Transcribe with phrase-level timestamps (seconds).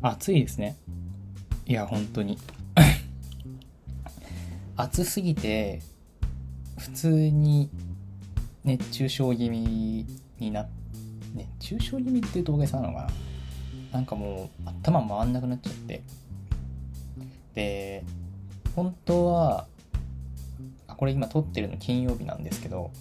[0.00, 0.76] 暑いですね。
[1.66, 2.38] いや、本当に。
[4.76, 5.82] 暑すぎて、
[6.76, 7.68] 普通に
[8.62, 10.06] 熱中症気味
[10.38, 10.68] にな、
[11.34, 13.08] 熱中症気味っていうと大げさなのかな。
[13.92, 16.02] なんかもう頭回んなくなっちゃって。
[17.54, 18.04] で、
[18.76, 19.66] 本当は、
[20.86, 22.92] あ、これ今撮ってるの金曜日なんですけど、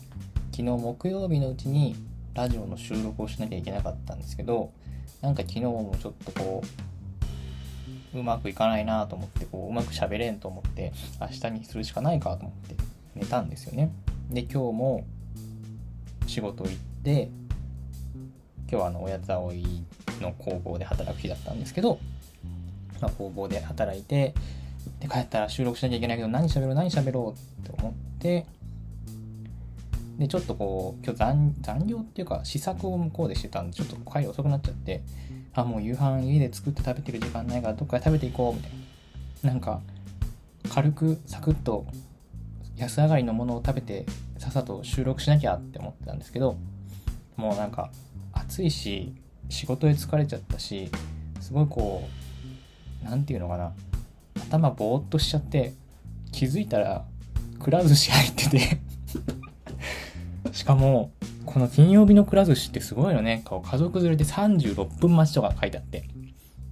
[0.52, 1.96] 昨日木曜日のうちに
[2.34, 4.72] ラジオの収録をしなきゃいけなかったんですけど、
[5.22, 6.64] なんか昨日もちょっとこ
[8.14, 12.76] う、うまくいかないなと思って、こう、うまく喋れんと思って、明日にするしかないかと思って
[13.16, 13.92] 寝たんですよね。
[14.30, 15.06] で、今日も
[16.28, 17.30] 仕事行って、
[18.70, 19.64] 今日はあの、親沢い
[20.22, 22.00] の工房で働く日だったんですけど、
[23.02, 24.34] まあ、工房で働いて、
[25.00, 28.46] で、帰ったら収録しなきゃいけないけど、何喋ろう、何喋ろうって思って、
[30.18, 35.04] で、ちょっとこう、今日残残業っていうか、試作を向こうでしてたんで、ちょっと帰り遅くなっちゃって、
[35.54, 38.72] あ、もう夕飯家で作って食べてる時間ないから、どっかで食べていこう、みたい
[39.44, 39.52] な。
[39.52, 39.82] なんか、
[40.70, 41.86] 軽く、サクッと、
[42.76, 44.06] 安上がりのものを食べて、
[44.38, 46.58] さっさと収録しなきゃって思ってたんですけど、
[47.36, 47.92] もうなんか、
[48.34, 49.14] 暑いし、
[49.50, 50.90] 仕事で疲れちゃったし、
[51.40, 52.08] すごいこ
[53.04, 53.74] う、なんていうのかな、
[54.50, 55.74] 頭ぼーっとしちゃって、
[56.32, 57.06] 気づいたら、
[57.60, 58.80] くら寿司入ってて
[60.58, 61.12] しかも、
[61.46, 63.44] この金曜日のくら寿司ってすごいよね。
[63.46, 66.10] 家族連れで36分待ちとか書いてあって。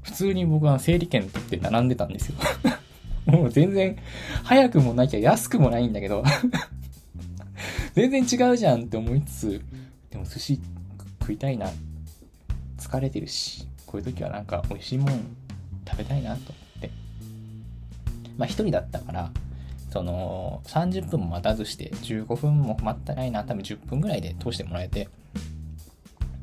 [0.01, 2.35] 普通に僕は整理券取って並んでたんですよ。
[3.31, 3.95] もう全然、
[4.43, 6.23] 早くもなきゃ安くもないんだけど
[7.93, 9.61] 全然違うじゃんって思いつつ、
[10.09, 10.59] でも寿司
[11.19, 11.69] 食いたいな。
[12.79, 15.35] 疲れてるし、こういう時はなんか美味しいもん
[15.87, 16.89] 食べたいなと思って。
[18.35, 19.31] まあ一人だったから、
[19.95, 25.07] その30分も待たずして15分も待ったないな多分10分ぐらいで通してもらえて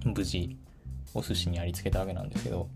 [0.06, 0.56] 無事
[1.12, 2.66] お寿司にありつけたわけなんですけど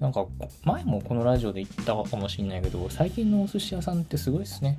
[0.00, 0.24] なんか
[0.64, 4.74] 前もこのラジオで言ったかもしんないけど最近のお寿司屋さんってすごいですね。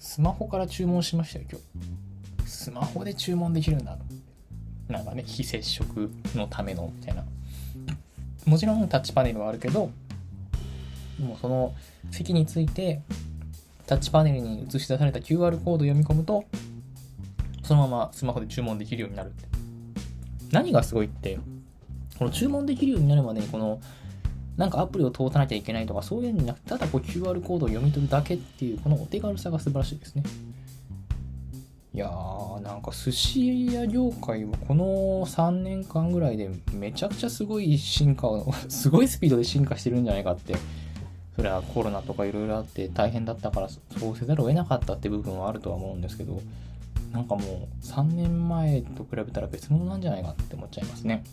[0.00, 1.60] スマホから注文しましたよ今
[2.44, 2.50] 日。
[2.50, 3.96] スマホで注文できるんだ。
[4.88, 7.24] なんかね非接触のためのみたいな。
[8.46, 9.92] もちろんタッチパネルはあるけど
[11.20, 11.72] もうその
[12.10, 13.02] 席について
[13.90, 16.44] タッチパネルに映し出された QR コードを読み込むと、
[17.64, 19.48] そのままスマホで注文できるようになるって。
[20.52, 21.40] 何がすごいって、
[22.16, 23.80] この注文できるようになるまでに、この、
[24.56, 30.22] なんかアプリを通さなきゃいけないとか、そういうんじゃなく、ただこう QR コードを読み取るだけっていう、このお手軽さが素晴らしいですね。
[31.92, 40.54] いやー、なんか寿司屋業界はこの3年間ぐらいでめちゃくちゃすごい進化を、 すごいスピードで進化してるんじゃないかって
[41.36, 46.40] それはコロナとかいろいろあって大変だったからそうせざるを得なかったって部分はあるとは思うんですけど
[47.12, 51.24] なんかもう3年前と比べたら別物なんじゃないかって思っちゃいますね。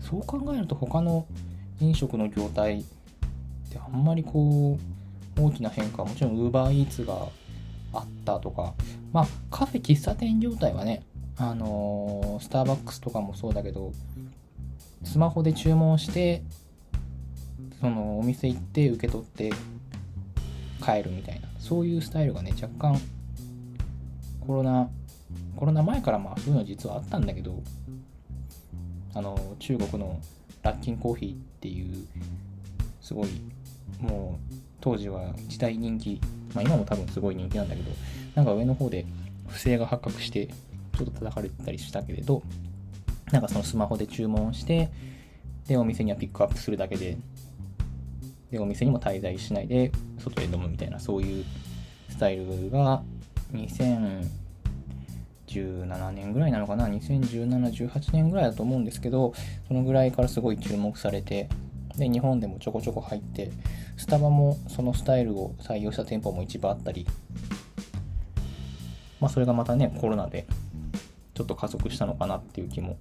[0.00, 1.26] そう考えると他の
[1.80, 2.84] 飲食の業態っ
[3.70, 4.78] てあんまりこ
[5.36, 7.28] う大きな変化もちろん UberEats が
[7.92, 8.74] あったとか
[9.12, 11.02] まあカフェ喫茶店業態はね
[11.36, 13.92] あのー、スターバックスとかもそうだけど
[15.04, 16.42] スマホで注文して
[17.82, 19.52] そのお店行って受け取って
[20.80, 21.48] 帰るみたいな。
[21.58, 23.00] そういうスタイルがね若干
[24.40, 24.88] コロナ
[25.56, 27.60] コロナ前からまあそういうの実はあったんだけど
[29.14, 30.20] あの中国の
[30.62, 32.06] ラッキンコーヒーっていう
[33.00, 33.28] すごい
[34.00, 36.20] もう当時は時代人気
[36.54, 37.90] まあ今も多分すごい人気なんだけど
[38.36, 39.04] なんか上の方で
[39.48, 42.42] 不正が発覚してちょっと叩かれてたりしたけれど
[43.32, 44.88] なんかそのスマホで注文して
[45.66, 47.16] でお店にはピックアップするだけで
[48.52, 51.44] でお店にも滞在しないで外で飲むみたいなそういう
[52.10, 53.02] スタイルが
[53.52, 59.32] 2017年ぐらいなのかな201718年ぐらいだと思うんですけど
[59.66, 61.48] そのぐらいからすごい注目されて
[61.96, 63.50] で日本でもちょこちょこ入って
[63.96, 67.06] スタバもそのスタイルを採用した店舗も一部あったり
[69.18, 70.46] まあそれがまたねコロナで
[71.32, 72.98] ちょっと加速したのかなっていう気も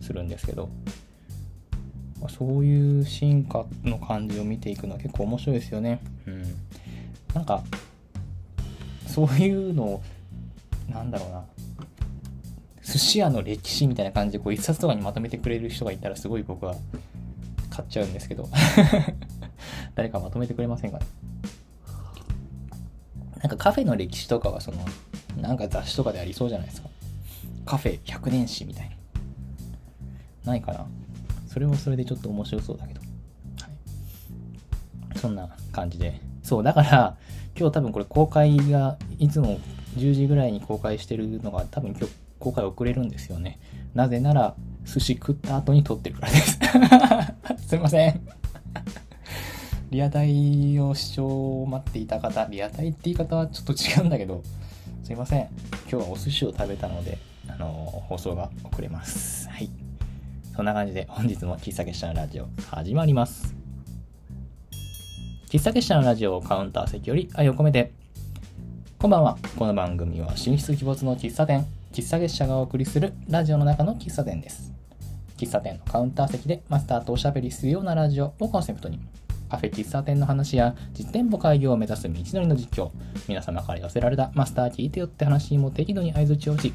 [0.00, 0.68] するんですけど。
[2.28, 6.00] そういう進化の感じを見ていくのは結構面白いですよね。
[6.26, 6.42] うん。
[7.34, 7.62] なんか、
[9.06, 10.02] そういうのを、
[10.88, 11.44] なんだろうな、
[12.82, 16.74] 寿司屋の歴史みたいな感じでこう一冊とかにまとめてくれる人がいたらすごい僕は
[17.70, 18.48] 買っちゃうんですけど。
[19.94, 21.06] 誰かまとめてくれませんかね。
[23.42, 24.78] なんかカフェの歴史とかはその
[25.40, 26.88] なんか雑誌とかでありそうじゃないですか。
[27.64, 30.52] カフェ100年史みたいな。
[30.52, 30.86] ないかな
[31.52, 33.00] それはそれでちょっと面白そうだけど。
[33.00, 33.06] は
[35.14, 35.18] い。
[35.18, 36.20] そんな感じで。
[36.42, 37.16] そう、だから、
[37.58, 39.60] 今日多分これ公開が、いつも
[39.98, 43.60] 10時ぐらいに公開してるのが多分今日公開遅れるんですよね。
[43.94, 44.54] なぜなら、
[44.84, 46.58] 寿司食った後に撮ってるからです。
[47.68, 48.20] すいません。
[49.90, 54.42] リアタイを視聴を待っていた方、リアタイって言い方はちょっと違うんだけど、
[55.04, 55.48] すいません。
[55.82, 57.66] 今日はお寿司を食べたので、あの、
[58.08, 59.50] 放送が遅れます。
[59.50, 59.68] はい。
[60.54, 63.54] そんな感じで本日も喫茶結社のラジオ始まります。
[65.48, 67.92] 喫茶結社のラジオをカウンター席より愛を込めて、
[68.98, 69.38] こんばんは。
[69.56, 74.72] この番組は神出鬼没の喫茶店、喫茶結社がお送りするラジオの中の喫茶店です。
[75.38, 79.00] 喫茶店のカウンター席でマスターとおしゃべりするようなラジオをコンセプトに、
[79.48, 82.90] カフェ喫茶店の話や実店舗開業を目指す道のりの実況、
[83.26, 86.74] 皆様から寄せられたマスター聞いてよって話にも適度に相づちをし、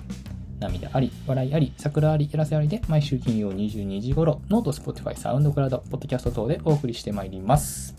[0.59, 7.95] 涙あり、笑いあり、サクラあり、やらせありで毎週金曜22時頃、 note、Spotify、SoundCloud、ポッドキャスト等でお送りしてまいります。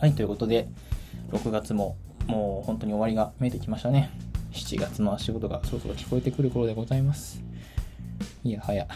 [0.00, 0.68] はい、ということで、
[1.32, 1.96] 6月も
[2.26, 4.10] もう本当に終わりが見えてきましたね。
[4.52, 7.42] 7月の足音がそろそろ聞こえてくる頃でございます。
[8.44, 8.86] いやはや。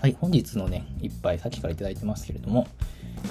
[0.00, 2.68] はい、本日のね、一杯、さっきから頂いてますけれども、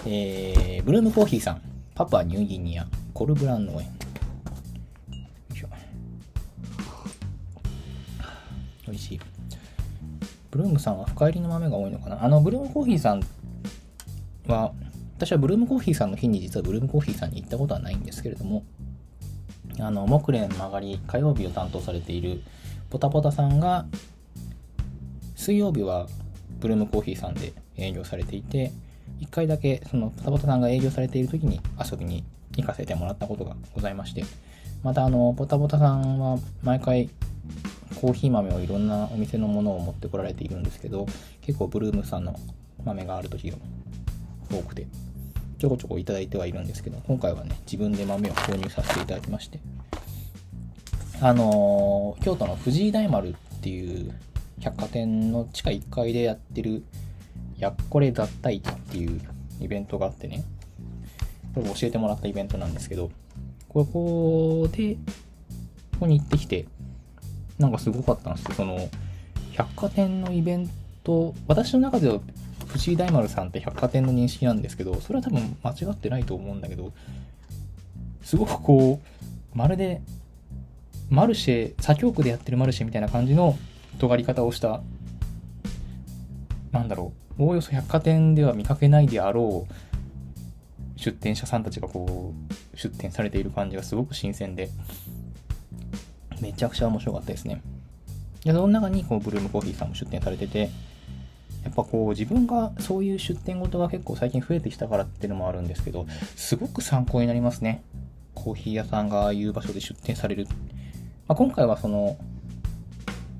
[0.05, 1.61] えー、ブルームコーヒーさん、
[1.95, 3.96] パパニューギニア、コルブラン農園。
[10.57, 12.23] ブルームさんは深入りの豆が多いのかな？
[12.23, 13.21] あの、ブルームコーヒーさん
[14.47, 14.73] は、
[15.17, 18.65] 私はブルームコーヒーさんの日に実はブルームコーヒーさんに行ったことはないんですけれども、
[19.79, 22.41] あの、木蓮曲がり火曜日を担当されている
[22.89, 23.85] ポタポタさんが、
[25.35, 26.07] 水曜日は
[26.59, 28.71] ブルームコーヒーさんで営業されていて、
[29.19, 32.23] 1回だけそのポタポタさんが営業されている時に遊びに
[32.55, 34.23] 行かせてもらったことがございまして、
[34.81, 37.11] またあの、ポタポタさんは毎回
[37.95, 41.07] コーヒー豆をいろんなお店のものを持ってこられているんですけど、
[41.41, 42.35] 結構ブルームさんの
[42.83, 43.57] 豆がある時が
[44.51, 44.87] 多くて、
[45.57, 49.59] ちょこちょこいただいてはいるんですけど、今回はね、自分で豆を購入させていただきまして、
[51.19, 54.13] あのー、京都の藤井大丸っていう
[54.59, 56.83] 百貨店の地下1階でやってる、
[57.57, 59.19] やっこれ脱退期っていう
[59.59, 60.43] イベントがあってね、
[61.55, 63.09] これ教えてもらったイベントなんですけど、
[63.67, 64.95] ここで、
[65.93, 66.67] ここに行ってきて、
[67.57, 68.53] なんかすごかったんですよ。
[68.53, 68.89] その、
[69.53, 70.69] 百貨店のイベン
[71.03, 72.19] ト、私の中では
[72.67, 76.91] 藤井大丸さんって百貨店の認識なんですけど、それは多分間違ってないと思うんだけど、
[78.21, 80.01] すごくこう、まるで、
[81.09, 83.57] マルシェ、左京区でやってるマルシェみたいな感じの
[83.97, 84.81] 尖り方をした、
[86.71, 89.73] なんだろう、おおよそ百貨店では見かけないであろう
[90.97, 92.33] 出店者さんたちがこ
[92.73, 94.69] う、出店されている感じがすごく新鮮で、
[96.41, 97.61] めちゃくちゃ面白かったですね。
[98.43, 100.69] で、その中にこうブルームコーヒーさんも出店されてて、
[101.63, 107.83] やっぱこう自分がそういう出店事が結構最近増えてきたからっていうのもあるんですけど、すごく参考になりますね。
[108.35, 110.47] コーヒー屋さんがああいう場所で出店される。
[111.27, 112.17] まあ、今回はその、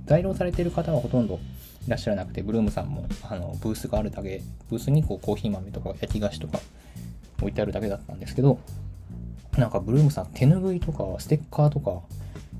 [0.05, 1.39] 在労されてる方はほとんど
[1.87, 6.59] いらっしゃらなくて、ブルームさんもあのブースがあるだけ、ブースにこうコーヒー豆とか焼き菓子とか
[7.39, 8.59] 置いてあるだけだったんですけど、
[9.57, 12.01] なんかブルームさん手拭いとかステッカーとか、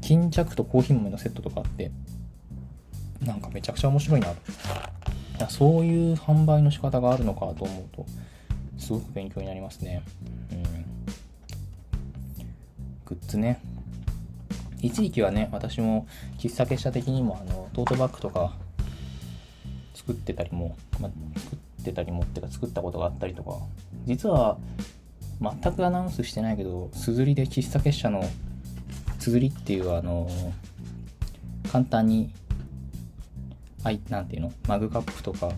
[0.02, 1.92] 巾着とコーヒー豆のセットとかあって、
[3.22, 4.34] なんかめちゃくちゃ面白いな
[5.50, 8.06] そういう販売の仕方があるのかと思うと、
[8.78, 10.04] すごく勉強になりますね。
[10.52, 10.64] うん。
[13.06, 13.60] グッズね。
[14.82, 16.08] 一時期はね、私も
[16.38, 18.54] 喫茶結社的にもあのトートバッグとか
[19.94, 23.58] 作ってたりも、ま作ってたりもってか作ったことがあったりとか、
[24.06, 24.58] 実は
[25.42, 28.24] 全くアナウンスしてないけど、すずりで喫茶結社の
[29.28, 30.30] つづりっていうあの
[31.70, 32.32] 簡単に
[33.84, 34.54] はい、なんていうの？
[34.68, 35.50] マグカップとか、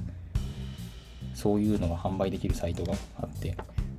[1.33, 3.55] そういうのが販売できるサイトがあって、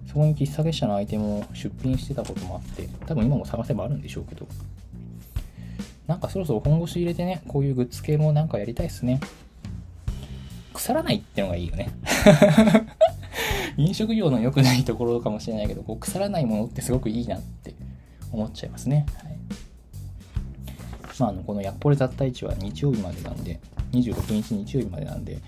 [0.07, 4.47] そこに喫茶結社のアイテムを出品してたこともあって、多分今も探せばあるんでしょうけど、
[6.07, 9.21] なんかそろそろ本腰入れてね、こういうグッズ系もなんかやりたいっすね。
[10.75, 11.91] 腐らないってのがいいよね。
[13.77, 17.75] 飲食業の良くないところかもしれないけど、こう腐らないものってすごくいいなって
[18.33, 19.07] 思っちゃいますね。
[19.25, 19.30] はい、
[21.21, 23.61] まあ、あのこのやっぽれ雑多市は日曜日までなんで、
[23.93, 25.39] 26日日曜日までなんで、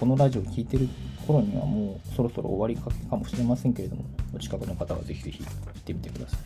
[0.00, 0.88] このラジオ聴いてる
[1.24, 4.04] 頃にはもうそろそろ終わりかかもしれませんけれども、
[4.34, 5.52] お近くの方はぜひぜひ行っ
[5.82, 6.40] てみてください。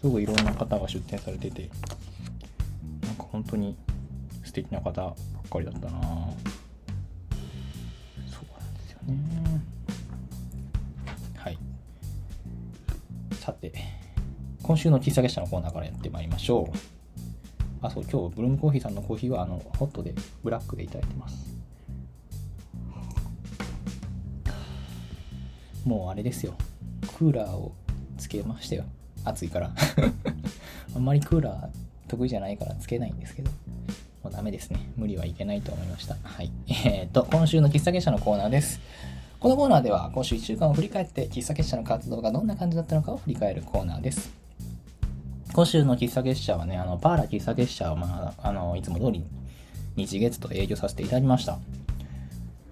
[0.00, 1.68] すごくいろんな方が出店されてて、
[3.02, 3.76] なんか本当に
[4.44, 5.14] 素敵な方ばっ
[5.50, 6.08] かりだったなそうなん
[8.74, 9.16] ですよね。
[11.36, 11.58] はい。
[13.32, 13.72] さて、
[14.62, 16.78] 今週の喫茶月謝のコーナーからやってまいりましょう。
[17.82, 21.58] あ、そう、今日、ブルームコーヒーさんのコーヒーは、あの、ホットで、ブラックでいただいてます。
[25.84, 26.54] もうあれですよ。
[27.16, 27.72] クーラーを
[28.18, 28.84] つけましたよ。
[29.24, 29.70] 暑いから
[30.94, 31.68] あんまりクーラー
[32.08, 33.50] 得意じゃないからつけないんですけど、
[34.22, 34.80] もうダメですね。
[34.96, 36.16] 無理はいけないと思いました。
[36.22, 36.50] はい。
[36.68, 38.80] えー、っと、今週の喫茶結社のコーナーです。
[39.40, 44.37] このコーナーでは今週1週間を振り返って喫茶結社の活動がどんな感じだったのかを振り返るコーナーです。
[45.52, 49.24] 今週の喫茶結社はね、あのパーラ喫茶結社を、まあ、あのいつも通り
[49.96, 51.58] 日月と営業させていただきました。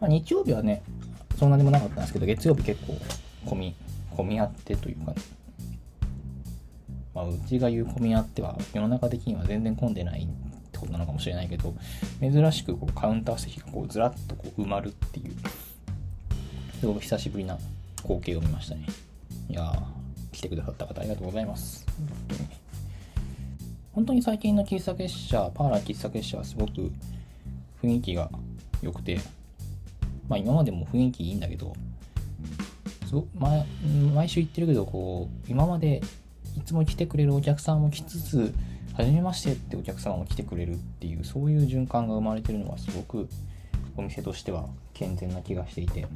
[0.01, 0.83] まあ、日曜日はね、
[1.39, 2.97] そんなでもなかったんですけど、月曜日結構
[3.45, 3.75] 混み、
[4.15, 5.17] 混み合ってというか、ね、
[7.15, 10.27] まあ、うちが言う混み合っては、世の中的には全然混んでないっ
[10.71, 11.75] てことなのかもしれないけど、
[12.21, 15.35] 珍しくこうカウンター席がこうずらっとこう埋まるっていう
[16.79, 17.59] すごく久しぶりな
[18.03, 18.87] 光景を見ましたね。
[19.49, 19.83] いやー
[20.33, 21.87] 来てくださった方ありがとうございます。
[21.99, 22.66] 本当に
[23.97, 26.93] 本当に最近の喫茶結社、パーラー喫茶結社はすごく
[27.83, 28.31] 雰囲気が
[28.83, 29.19] 良くて、
[30.29, 31.73] まあ今までも雰囲気いいんだけど、
[33.11, 33.65] そま、
[34.15, 36.03] 毎週言ってるけど、こう、今まで
[36.59, 38.55] いつも来てくれるお客さんも来つつ、
[38.93, 43.31] 初めましてってお客様も来てくれるっていう、そういう循環が生まれてるのはすごく
[43.97, 46.07] お店としては健全な気がしていて、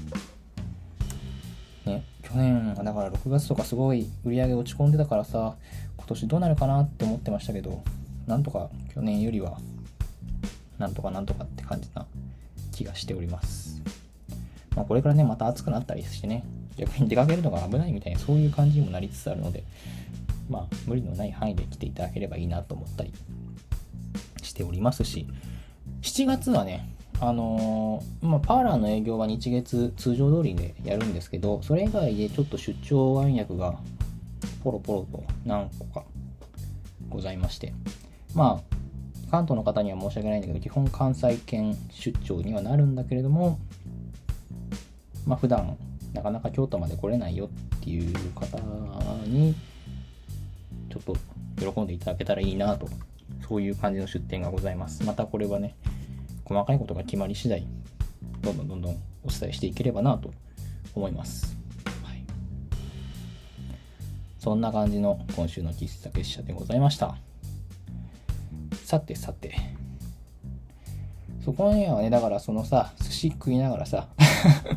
[2.33, 5.57] 去年だから6月とかすごい売り上げ落ち込んでたからさ、
[5.97, 7.83] 今年どうなるかなって思ってましたけど、
[8.27, 9.59] なんとか去年よりは、
[10.79, 12.07] なんとかなんとかって感じな
[12.73, 13.83] 気がしております。
[14.77, 16.45] まあ、これからね、また暑くなったりしてね、
[16.77, 19.65] 逆に出かけるのが危ないみたいな、そういう感じにもなりつつあるので、
[20.49, 23.13] まあ、無理のない範囲で来ていただければいいなと思ったり
[24.43, 25.27] しておりますし、
[26.03, 26.89] 7月はね、
[27.23, 33.79] あのー、まあ、パーラーの営業は日月通常通りでやるんですけど、それ以外でちょっと出張暗躍が
[34.65, 36.05] ポロポロと何個か
[37.11, 37.75] ございまして、
[38.35, 43.59] まあ、関東の方には申し訳ないんだけど、基本関西圏出張にはなるんだけれども、
[45.27, 45.77] まあ、普段
[46.15, 48.59] なかなか京都まで来れないよっていう方
[49.27, 49.55] に、
[50.91, 51.17] ちょっと
[51.73, 52.89] 喜んでいただけたらいいなと、
[53.47, 55.05] そういう感じの出店がございます。
[55.05, 55.75] またこれはね、
[56.51, 57.65] 細かいことが決まり次第、
[58.41, 60.33] どんどんどんどんお伝えしていければなと
[60.97, 61.57] 思います。
[62.03, 62.25] はい、
[64.41, 67.17] そんな感じの今週の喫茶結社でございました。
[68.85, 69.55] さてさて、
[71.45, 74.09] そこにはね、だからそのさ、寿司食いながらさ、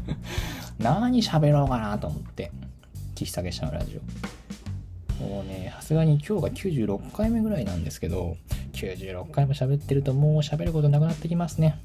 [0.77, 2.51] 何喋ろうかなと思って、
[3.15, 3.99] 喫茶結社のラジ
[5.19, 5.23] オ。
[5.23, 8.37] もうね、さすがに今日が96回目ぐらいなんですけど、
[8.91, 11.79] 96回も喋ってるともう喋ることなくなってきますね。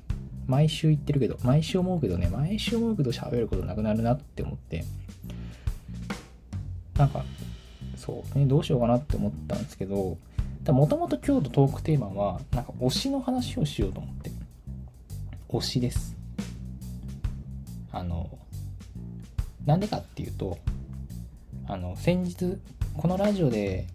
[0.46, 4.84] 毎週言ってるけど、毎週思うけどね、毎週思うけど喋ることなくなるなって思って、
[6.96, 7.24] なんか、
[7.96, 10.16] そうね、どうしようかなって思ったんですけど、
[10.66, 14.30] もともと今日のトークテーマは、なんか推しの話をしようと思って。
[15.48, 16.16] 推しです。
[17.92, 18.28] あの、
[19.64, 20.58] なんでかっていうと、
[21.66, 22.58] あの、先日、
[22.96, 23.86] このラジオで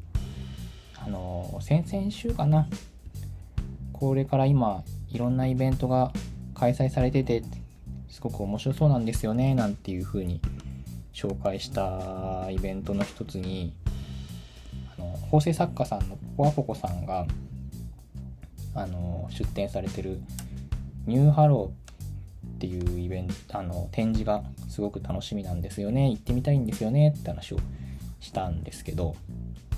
[1.06, 2.68] あの先々週かな
[4.04, 4.84] これから今
[5.14, 6.12] いろんなイベントが
[6.56, 7.42] 開催されてて
[8.10, 10.42] すごく面白そうなんですよねなんていうふうに
[11.14, 13.74] 紹介したイベントの一つに
[14.98, 17.26] あの構成作家さんのポワポコさんが
[18.76, 20.20] あの出展されてる
[21.06, 27.58] New Hello っていうイベントあの展示がすごく楽しみなんですよね行ってみたいんですよねって話を
[28.20, 29.16] したんですけど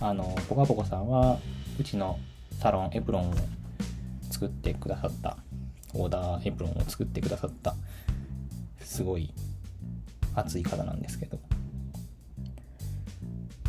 [0.02, 1.38] あのポカポカさんは
[1.80, 2.18] うちの
[2.60, 3.34] サロンエプロンを
[4.36, 5.38] 作ってくださった。
[5.94, 7.74] オーダーエプロンを作ってくださった。
[8.82, 9.34] すごい
[10.36, 11.40] 熱い方なんですけど。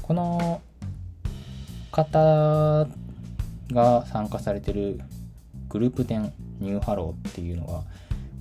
[0.03, 0.61] この
[1.93, 2.89] 方
[3.71, 5.01] が参加されてる
[5.69, 7.85] グループ展 New Hello っていうのは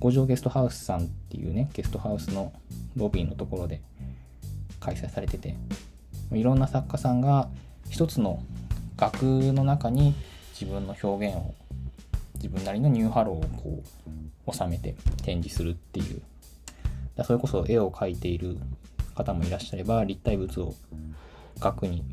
[0.00, 2.52] 五条ゲストハウスさんっていうねゲストハウスの
[2.96, 3.80] ロビーのところで
[4.80, 5.54] 開催されてて
[6.32, 7.48] いろんな作家さんが
[7.88, 8.42] 一つの
[8.96, 10.14] 額の中に
[10.58, 11.54] 自分の表現を
[12.46, 13.82] 自分なりの New Hello をこ
[14.46, 16.22] う収めて展示するっていう。
[17.16, 18.58] だそれこそ絵を描いている
[19.14, 20.74] 方もいらっしゃれば立体物を
[21.58, 22.04] 額に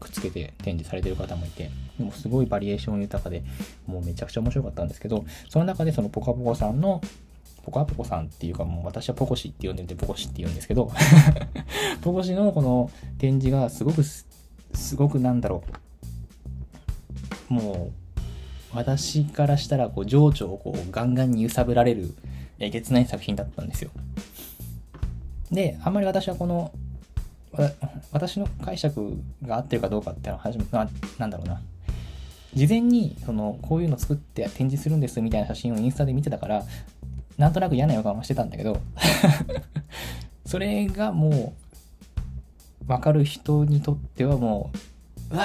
[0.00, 3.44] くっつけて展示されてる方もいてでもすごいバリエーション豊かで
[3.86, 7.02] もうめちゃくちゃ面白かったんですけどその中でそのポカポカさんの
[7.62, 10.90] ポカポコさんっていうかもう私はポコシって呼んでてポコシって言うんですけど
[12.00, 15.62] ポコシのこの展示がすごくすごくなんだろ
[17.50, 17.52] う。
[17.52, 18.07] もう
[18.72, 22.14] 私からしたらこう情緒をこうガンガンに揺さぶられる
[22.58, 23.90] えげつない作品だったんですよ。
[25.50, 26.72] であんまり私はこの
[28.12, 31.60] 私の解釈が合ってるかどうかっていうのは初めななんだろうな。
[32.54, 36.64] 事前にそのこういうの作って展示するんですみたいな写真をインスタで見てたから
[37.36, 38.80] なんとなく嫌な予感はしてたんだけど
[40.46, 41.52] それがも
[42.82, 44.78] う分かる人にとってはもう
[45.30, 45.44] う、わ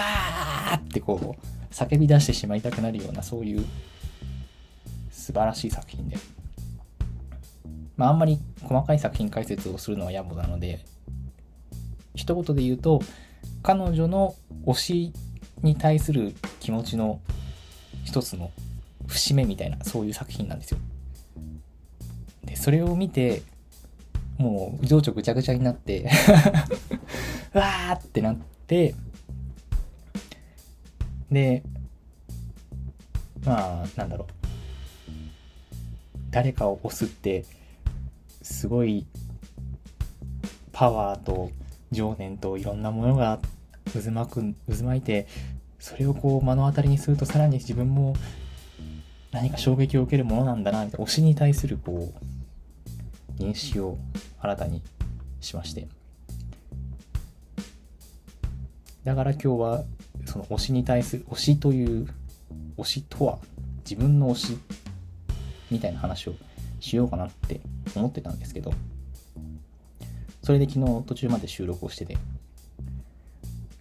[0.71, 3.65] ーってこう、叫び出してしまいたくなるような、そういう
[5.11, 6.17] 素晴らしい作品で。
[7.97, 10.85] まあ、あんまり細かい作品解説をするのは野暮なので、
[12.15, 13.01] 一言で言うと、
[13.63, 15.13] 彼女の推し
[15.63, 17.19] に対する気持ちの
[18.05, 18.51] 一つの
[19.07, 20.77] 節目みたいな、そういう作品なんですよ。
[22.43, 23.41] で、それを見て、
[24.37, 26.09] もう情緒ぐちゃぐちゃになって
[27.53, 28.95] わーってなって、
[31.33, 31.63] で、
[33.45, 34.27] まあ、なんだろう。
[36.31, 37.45] 誰かを押すって、
[38.41, 39.05] すごい
[40.71, 41.51] パワーと
[41.91, 43.39] 情念といろんなものが
[43.93, 45.27] 渦巻く渦巻いて
[45.79, 48.15] それをこう目の当たりにするとさらに自分も
[49.31, 52.11] 何か衝撃を受けるものなんだなみたいな推しに対するこ
[53.39, 53.97] う認識を
[54.39, 54.81] 新たに
[55.39, 55.87] しまして
[59.03, 59.83] だから今日は
[60.25, 62.07] その推しに対する推しという
[62.77, 63.39] 推しとは
[63.83, 64.57] 自分の推し
[65.69, 66.33] みたいな話を
[66.79, 67.61] しようかなって
[67.95, 68.73] 思ってたんですけど
[70.41, 72.17] それで昨日途中まで収録をしてて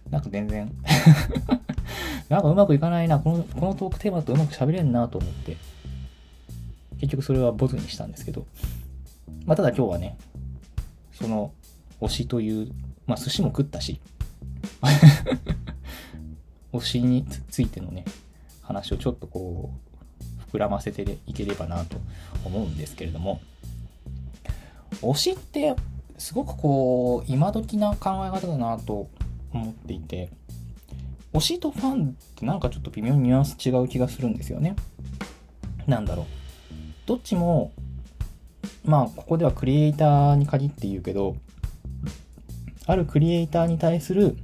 [0.09, 0.71] なんか全然
[2.29, 5.57] なんかうまくいかないなこのこのトークテーマとうまく喋れんなと思って
[6.99, 8.45] 結局それはボツにしたんですけど
[9.45, 10.17] まあただ今日はね
[11.11, 11.51] その
[11.99, 12.71] 推しという
[13.05, 13.99] まあ寿司も食ったし
[16.73, 18.05] 推しについてのね
[18.61, 19.71] 話をちょっとこ
[20.51, 21.97] う膨らませていければなと
[22.43, 23.41] 思うんですけれども
[25.01, 25.75] 推しって
[26.17, 29.07] すごくこう今時な考え方だなと
[29.51, 30.29] 思っていて
[31.33, 34.75] 推しとファンってなんかちょっと微妙にニュアンス違う気がするんですよね。
[35.87, 36.25] なんだろう。
[37.07, 37.71] どっちも
[38.85, 41.35] まあここではクリエイターに限って言うけど
[42.85, 44.37] あるクリエイターに対する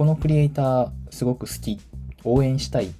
[0.00, 1.78] このクリエイターすごく好き
[2.24, 2.90] 応援したいっ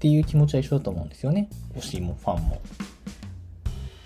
[0.00, 1.48] ていう気持ちは一緒だと思うんですよね。
[1.76, 2.60] 推しもファンも。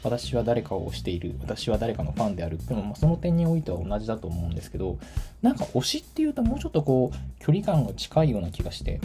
[0.02, 2.58] 私は誰かを推している私は誰かのファンである。
[2.66, 4.98] でもまその点においては同じだと思うんですけど
[5.40, 9.00] なんか推しっていうともうちょっとこう距離感が近いような気がして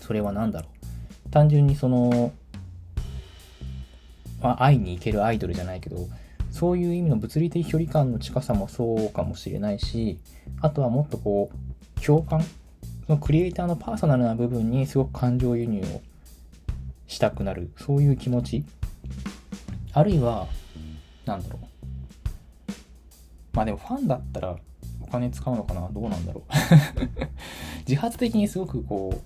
[0.00, 0.68] それは何だろ
[1.28, 1.30] う。
[1.30, 2.32] 単純にその、
[4.42, 6.08] まあ、会いに行けるアイドルじゃないけど
[6.50, 10.18] そういう意味の物理的距離感の近さもそうかもしれないし
[10.60, 11.67] あとはもっとこう
[12.04, 12.42] 共感
[13.06, 16.00] そのクリエイターのパーソナルな部分にすごく感情輸入を
[17.06, 18.64] したくなるそういう気持ち
[19.92, 20.46] あるいは、
[21.24, 21.66] なんだろう。
[23.52, 24.56] まあでもファンだったら
[25.00, 25.88] お金使うのかな？
[25.90, 26.52] どうなんだろう
[27.88, 29.20] 自発的にすごくこ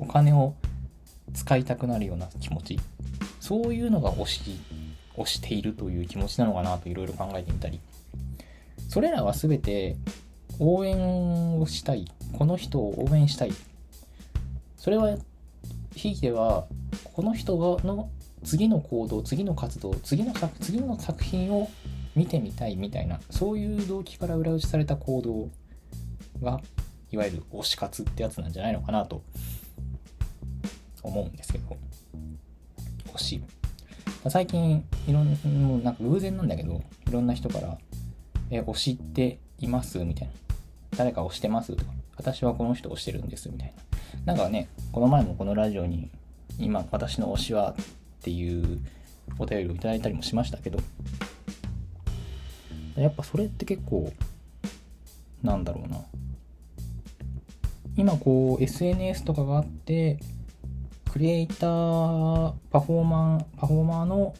[0.00, 0.54] う、お金を
[1.34, 2.78] 使いたくなるような気持ち。
[3.40, 4.60] そういうのが推し、
[5.16, 7.80] 推しているという気持ちなのかなといろいろ考えてみたり。
[8.88, 9.96] それらは全て
[10.58, 12.10] 応援をしたい。
[12.32, 13.52] この人を応援したい。
[14.76, 15.16] それは、
[15.94, 16.66] ひいては、
[17.04, 18.10] この人の
[18.44, 21.70] 次の行動次の活動次の作次の作品を
[22.14, 25.48] 見てみたいみたいなそういう動機から裏打ちされた行動
[26.44, 26.60] が
[27.10, 29.22] いわゆる推し活ってやつなんじゃないのかなと
[31.02, 31.76] 思うんですけど
[33.14, 33.42] 推し
[34.28, 37.78] 最近いろんもうなんか偶然なんだけどいろんな人から
[38.50, 40.34] 「え推しっています?」みたいな
[40.96, 43.72] 「誰か推してます?」とか「私はこの人推してるんです」みたい
[44.26, 44.34] な。
[44.34, 46.10] なんかねこの前もこのラジオに
[46.58, 47.74] 今私の推しはっ
[48.22, 48.78] ていう
[49.38, 50.78] お便りをいただいたりもしましたけど
[52.96, 54.12] やっぱそれって結構
[55.42, 56.04] なんだろうな。
[57.96, 60.18] 今こう SNS とかがあって
[61.10, 64.34] クリエイターパフォーマーパフォーマーの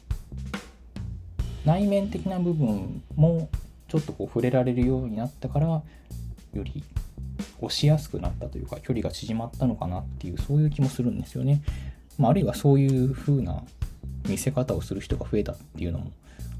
[1.65, 3.49] 内面的な部分も
[3.93, 5.83] ちょっとこう触れられるようになったからよ
[6.55, 6.83] り
[7.61, 11.61] 押しやすくなったというか距離が縮まったのかなっていうそういう気もするんですよね。
[12.17, 13.63] まあ、あるいはそういう風な
[14.27, 16.11] 見せ方をする人が増えたっていうのも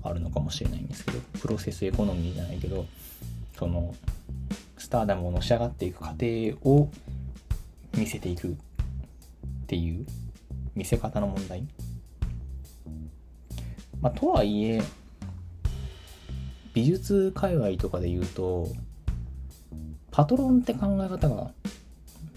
[0.03, 2.85] あるのかもしれないんですけどプロセスエコノミーじゃないけど
[3.57, 3.95] その
[4.77, 6.27] スターダムをのし上がっていく過程
[6.69, 6.91] を
[7.97, 8.55] 見せていくっ
[9.65, 10.05] ていう
[10.75, 11.65] 見せ方の問題
[14.01, 14.83] まあとはいえ
[16.73, 18.67] 美術界隈とかで言うと
[20.11, 21.51] パトロンって考え方が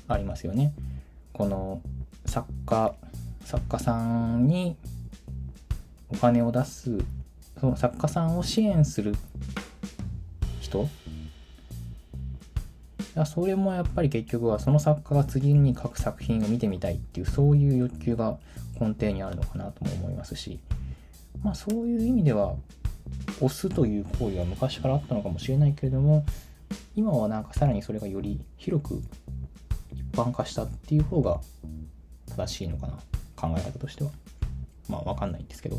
[0.09, 0.72] ありますよね。
[1.33, 1.81] この
[2.25, 2.94] 作家
[3.44, 4.77] 作家さんに
[6.09, 6.99] お金を出す
[7.61, 9.14] その作家さんを支援する
[10.61, 10.88] 人。
[13.25, 18.37] それもやっぱり結局はその作家が次に書く作品を見てみたいっていうそういう欲求が
[18.79, 20.61] 根底にあるのかなとも思いますし。
[21.42, 22.55] まあそういう意味では
[23.40, 26.25] 押すという行為は昔からあったのかもしれないけれども
[26.94, 29.03] 今はなんかさらにそれがより広く
[29.92, 31.40] 一般化したっていう方が
[32.37, 32.94] 正しいのかな
[33.37, 34.11] 考え方としては。
[34.88, 35.79] まあわかんないんですけど。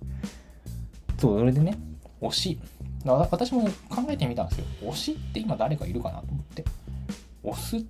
[1.18, 1.78] そうそれでね
[2.20, 2.60] 推し。
[3.04, 4.66] 私も考えてみたんですよ。
[4.82, 6.64] 推しって今誰かいるかなと思って。
[7.42, 7.86] 推す。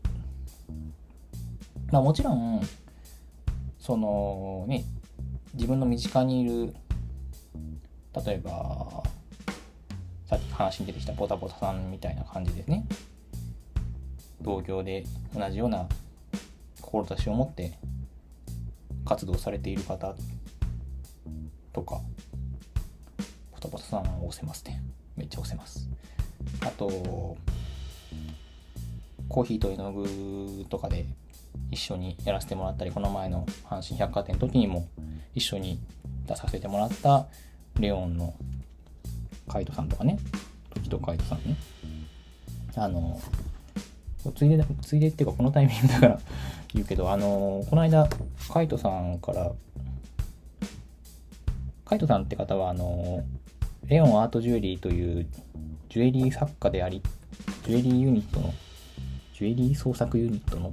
[1.90, 2.62] まあもちろん
[3.78, 4.85] そのね
[5.54, 6.74] 自分の身近にいる
[8.14, 9.03] 例えば
[10.27, 12.87] さっき話に出てきたポタポタさんみたいな感じでね。
[14.40, 15.87] 同業で同じような
[16.81, 17.75] 志を持って
[19.05, 20.14] 活動されている方
[21.73, 22.01] とか
[23.53, 24.83] ポタポタさんを押せますね。
[25.16, 25.88] めっちゃ押せます。
[26.62, 26.88] あと
[29.29, 31.07] コーヒーと絵の具とかで
[31.70, 34.88] 一緒にやらせてもらったりこの前の阪神百貨店の時にも
[35.35, 35.79] 一緒に
[36.27, 37.27] 出させてもらった
[37.78, 38.35] レオンの
[39.48, 40.18] カイトさんとかね。
[40.74, 41.56] 時とカイトさんね。
[42.76, 43.20] あの
[44.35, 46.20] ついでついでっていうかこのタイミングだから
[46.74, 48.09] 言うけどあのこの間
[48.48, 49.52] カイトさんから
[51.85, 53.24] カイトさんって方はあの
[53.87, 55.26] レオンアートジュエリーという
[55.88, 57.02] ジュエリー作家であり
[57.66, 58.54] ジュエリーユニットの
[59.35, 60.72] ジュエリー創作ユニットの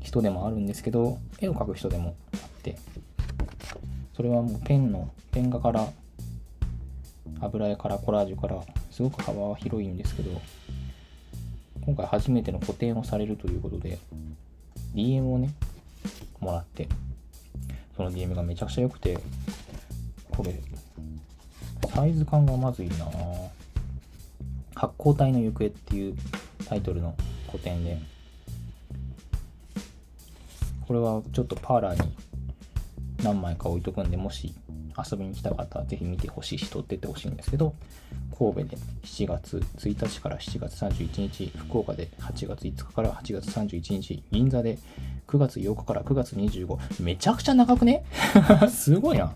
[0.00, 2.76] 人でもあるんですけど絵を描く人でもあって
[4.20, 5.88] それはもうペンのペン画から
[7.40, 10.42] 油絵からコラージュからすごく幅は広いんですけど
[11.86, 13.98] 今回初めての個展をされるということで
[14.94, 15.54] DM をね
[16.38, 16.86] もらって
[17.96, 19.18] その DM がめちゃくちゃ良くて
[20.30, 20.60] これ
[21.88, 23.06] サイズ感がまずいな。
[24.74, 26.14] 発光体の行方っていう
[26.68, 27.14] タイトルの
[27.46, 27.98] 個展で
[30.86, 32.29] これはちょっとパーラーに
[33.22, 34.54] 何枚か置いとくんでもし
[35.10, 37.74] 遊びに来た方はぜひ見てほしいし撮ってってほしいんですけど
[38.38, 44.78] 神戸で7月1日から7月31日福岡で8月5日から8月31日銀座で
[45.28, 48.04] 9月8日から9月25めちゃくちゃ長くね？
[48.68, 49.32] すごいな。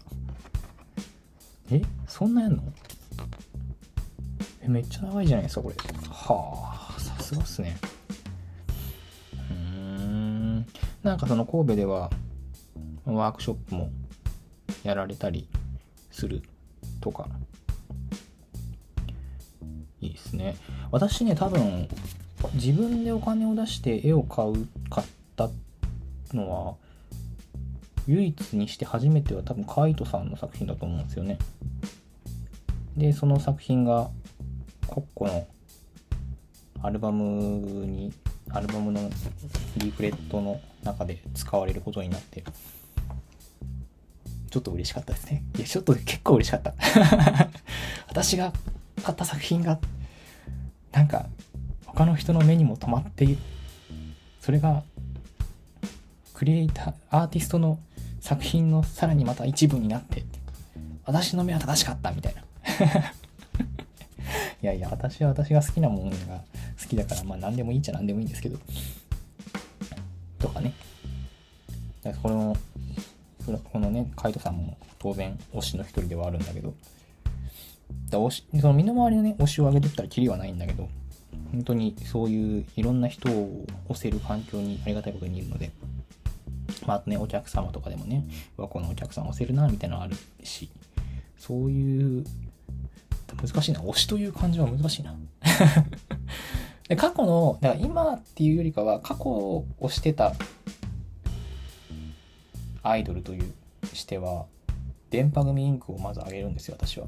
[1.70, 2.62] えそんなやんの？
[4.62, 5.75] えめっちゃ長いじゃないですかこれ。
[6.11, 7.77] はあさすがっすね。
[9.51, 10.66] うーん。
[11.03, 12.11] なんかその神戸では
[13.05, 13.90] ワークショップも
[14.83, 15.49] やられたり
[16.11, 16.43] する
[17.01, 17.29] とか。
[20.01, 20.57] いいですね。
[20.90, 21.88] 私ね多分
[22.55, 25.49] 自分でお金を出して絵を買う買った
[26.33, 26.75] のは
[28.07, 31.38] 唯一にして初めては多分カイトさんの作品だと思うんですよね。
[32.97, 34.11] でその作品が
[34.87, 35.47] コッコの
[36.83, 37.25] アルバム
[37.87, 38.12] に
[38.51, 39.01] アルバムの
[39.79, 42.45] リーフレットの中で使われることになって
[44.55, 45.43] ちょっと嬉しかったですね。
[45.57, 46.75] いや、ちょっと結構嬉しかった。
[48.07, 48.53] 私が
[49.03, 49.81] 買った作品が、
[50.93, 51.27] なんか、
[51.85, 53.37] 他の人の目にも留まって、
[54.40, 54.85] それが、
[56.35, 57.81] クリエイター、アーティストの
[58.21, 60.23] 作品のさらにまた一部になって、
[61.05, 62.43] 私の目は正しかったみたいな。
[64.62, 66.45] いやいや、私は私が好きなものが
[66.81, 68.61] 好きだから、まあ何でもいいっちゃ何でもいいんですけど。
[70.38, 70.75] とかね。
[72.05, 72.57] だからこの
[73.44, 76.74] このね、カイトさんも当然推しの一人ではあるんだけど、
[78.11, 80.88] だ推しその身の回りのね、推しを上げてったらキリはないんだけど、
[81.52, 85.70] 本当にそういういろんな人を推せる環境にありがたいことにいるので、
[86.87, 88.24] まあ、あとね、お客様とかでもね、
[88.57, 90.70] わ、このお客さん推せるな、みたいなのあるし、
[91.38, 92.24] そういう、
[93.37, 95.14] 難しいな、推しという感じは難しいな。
[96.88, 100.35] で過去の、だから今っていうよりかは、過去を推してた
[102.85, 103.53] アイドルという
[103.92, 104.47] しては
[105.11, 107.07] 電波組インクをまず上げるんですよ私は、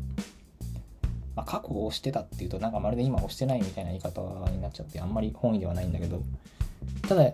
[1.35, 6.21] まあ、過去を押してたっていうとなんかまるで今押してないみたいな言い方になっちゃってあんまり本意ではないんだけど。
[7.09, 7.33] ただ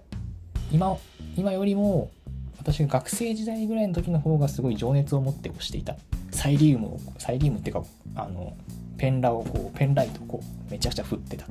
[0.71, 0.97] 今
[1.37, 2.11] 今よりも
[2.59, 5.97] 私が学生時代ぐらいの時の方がすごい情熱を持って押していた。
[6.31, 8.57] サイリウムをサイリウムっていうかあの
[8.97, 11.47] ペンラをこうペンライトをこうめちゃくちゃ振ってた。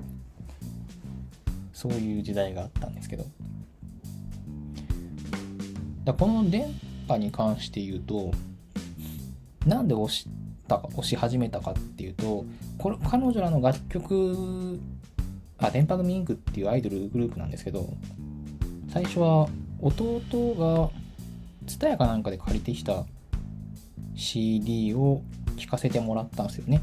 [1.73, 3.25] そういう時代があったんですけど。
[6.03, 6.67] だこの電
[7.07, 8.31] 波に関して言うと
[9.65, 10.27] なんで押し
[10.67, 12.45] たか押し始めたかっていうと
[12.77, 14.79] これ彼女らの楽曲
[15.59, 17.87] あ電波組インクっていうアイドルグループなんですけど
[18.91, 19.47] 最初は
[19.81, 20.21] 弟
[20.57, 20.89] が
[21.67, 23.05] 蔦屋かなんかで借りてきた
[24.15, 25.21] CD を
[25.57, 26.81] 聴かせてもらったんですよね。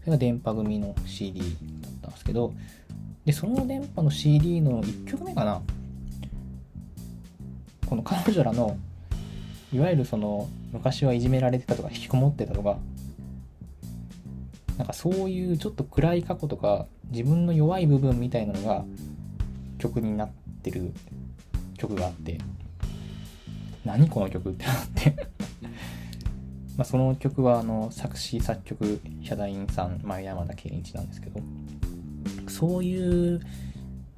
[0.00, 1.50] それが電波組の CD だっ
[2.02, 2.54] たんですけど
[3.26, 5.60] でその電波の CD の1曲目かな
[7.88, 8.76] この彼女らの
[9.72, 12.78] いわゆるその昔はいじめられてたとか引きこもってたとか
[14.76, 18.84] なんかそういうちょっと暗い過去とか自分の弱い部分みたいなのが
[19.78, 20.30] 曲になっ
[20.62, 20.92] てる
[21.78, 22.38] 曲があって
[23.84, 25.28] 何この曲ってなって
[26.76, 31.40] まあ、その曲はあの作詞作曲ヒャダインさん前山田健一なんですけど
[32.48, 33.40] そういう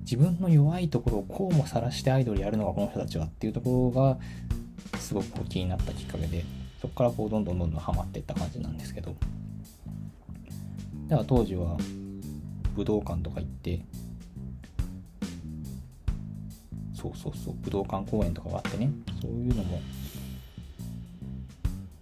[0.00, 4.18] 自分の弱いところをこうも晒してアイドルやるのがこの人たちはっていうところが
[4.98, 6.44] すごく気になったきっかけで
[6.80, 9.14] そこからこうどんどんどんどんハマっていった感じなんですけど。
[11.08, 11.76] だから当時は
[12.76, 13.84] 武道館とか行って
[16.94, 18.90] そうそうそう武道館公演とかがあってね。
[19.20, 19.80] そういうのも。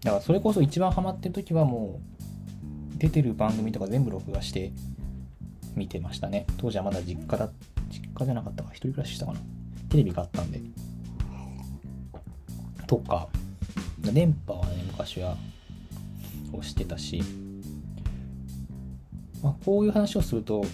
[0.03, 2.01] だからそれこそ一番ハマってる時はも
[2.95, 4.73] う出てる番組とか全部録画して
[5.75, 6.47] 見てましたね。
[6.59, 7.53] 当時はまだ実家だっ
[7.91, 9.41] 実家じゃなかったか一人暮らししたかな。
[9.89, 10.61] テレビがあったんで。
[12.87, 13.29] とか
[14.01, 15.37] 電波はね昔は
[16.53, 17.23] 押してたし、
[19.43, 20.65] まあ、こういう話をすると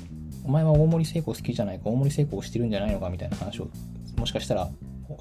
[0.44, 3.68] お前は大森聖子好きじゃないか大森聖子をしてるんじゃないのかみたいな話を
[4.16, 4.70] もしかしたら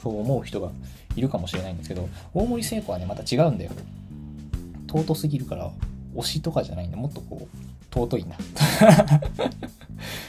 [0.01, 0.71] そう思う人が
[1.15, 3.71] いるかもしれないんですけど大森聖子はねまた違うんだよ。
[4.87, 5.71] 尊すぎるから
[6.15, 7.57] 推しとかじゃないんでもっとこう
[7.91, 8.35] 尊いな。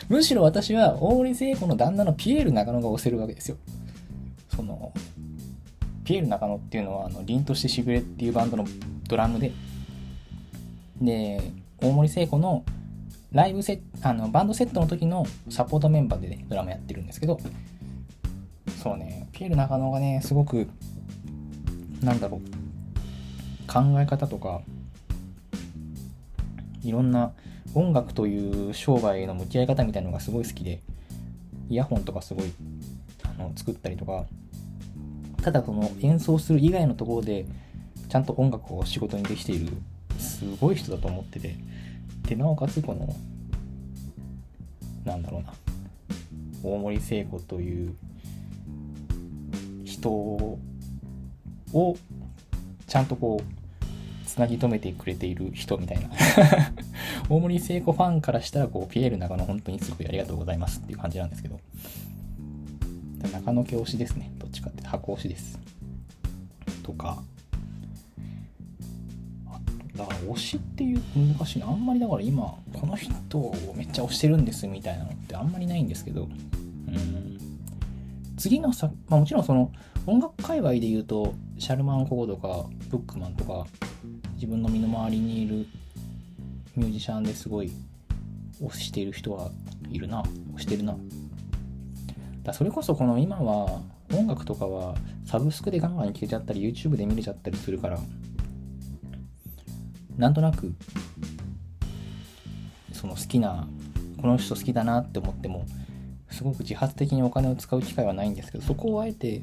[0.09, 3.57] むしろ私は大森聖子の旦那のピエール中野が推せるわけですよ。
[4.55, 4.93] その
[6.05, 8.65] ピエール中野っていうのはあの凛としてしぐれっていうバンドの
[9.09, 9.53] ドラムで。
[11.01, 11.41] で
[11.79, 12.65] 大森聖子の
[13.33, 17.39] ライブセあのバンドセットの時のサポートメンバーでねドラムやってるんですけど。
[18.83, 20.69] そうねピエール中野がねすごく
[22.03, 22.65] なんだろう
[23.67, 24.61] 考え方とか
[26.83, 27.33] いろんな
[27.75, 30.81] 音楽という商売の向き合い方みたいなのがすごい好きで
[31.69, 32.53] イヤホンとかすごい
[33.25, 34.25] あの作ったりとか
[35.43, 37.47] ただその演奏する以外のところで
[38.09, 39.73] ちゃんと音楽を仕事にできている
[40.19, 41.57] すごい人だと思ってて
[42.29, 43.15] でなおかつこの
[45.05, 45.53] なんだろうな
[46.63, 47.95] 大森聖子という
[49.85, 50.59] 人を
[52.87, 53.64] ちゃんとこう
[54.35, 56.11] つなぎ止めてくれている人みたいな。
[57.31, 61.61] 大森聖子ファンからしたらこうピエール中野本当にすごくありがとうございますっていう感じなんですけど。
[63.33, 64.33] 中野教師ですね。
[64.41, 65.57] どっちかって箱推しです。
[66.83, 67.23] とか。
[69.97, 71.69] だから推しっていう難しいな。
[71.69, 76.25] あんまりだから今この人をめっちゃ推してるんですみたいなのってあんまりないんですけど。
[76.25, 77.39] うん。
[78.37, 79.71] 次のさ、まあ、もちろんその
[80.07, 83.65] 音楽界隈で言うとシャルマン・コーとかブックマンとか
[84.45, 85.67] 自分の身の回りにいる
[86.77, 87.73] ミュージシャンですごい
[88.61, 89.51] 推している人は
[89.89, 90.23] いるな
[90.57, 90.95] 推してるな。
[92.43, 93.81] だそれこそこの今は
[94.13, 97.99] 音楽とかはサブスクでガンガン聴けちゃったり YouTube で見れちゃったりするから
[100.19, 100.75] なんとなく
[102.93, 103.67] その好きな
[104.21, 105.65] この人好きだなって思っても
[106.31, 109.41] すごく自発的にお金を使う機会はないんですけどそこをあえて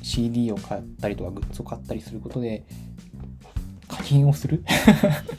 [0.00, 2.64] CD を買ったりとかグッズを買ったりすることで
[3.96, 4.62] 課金をする？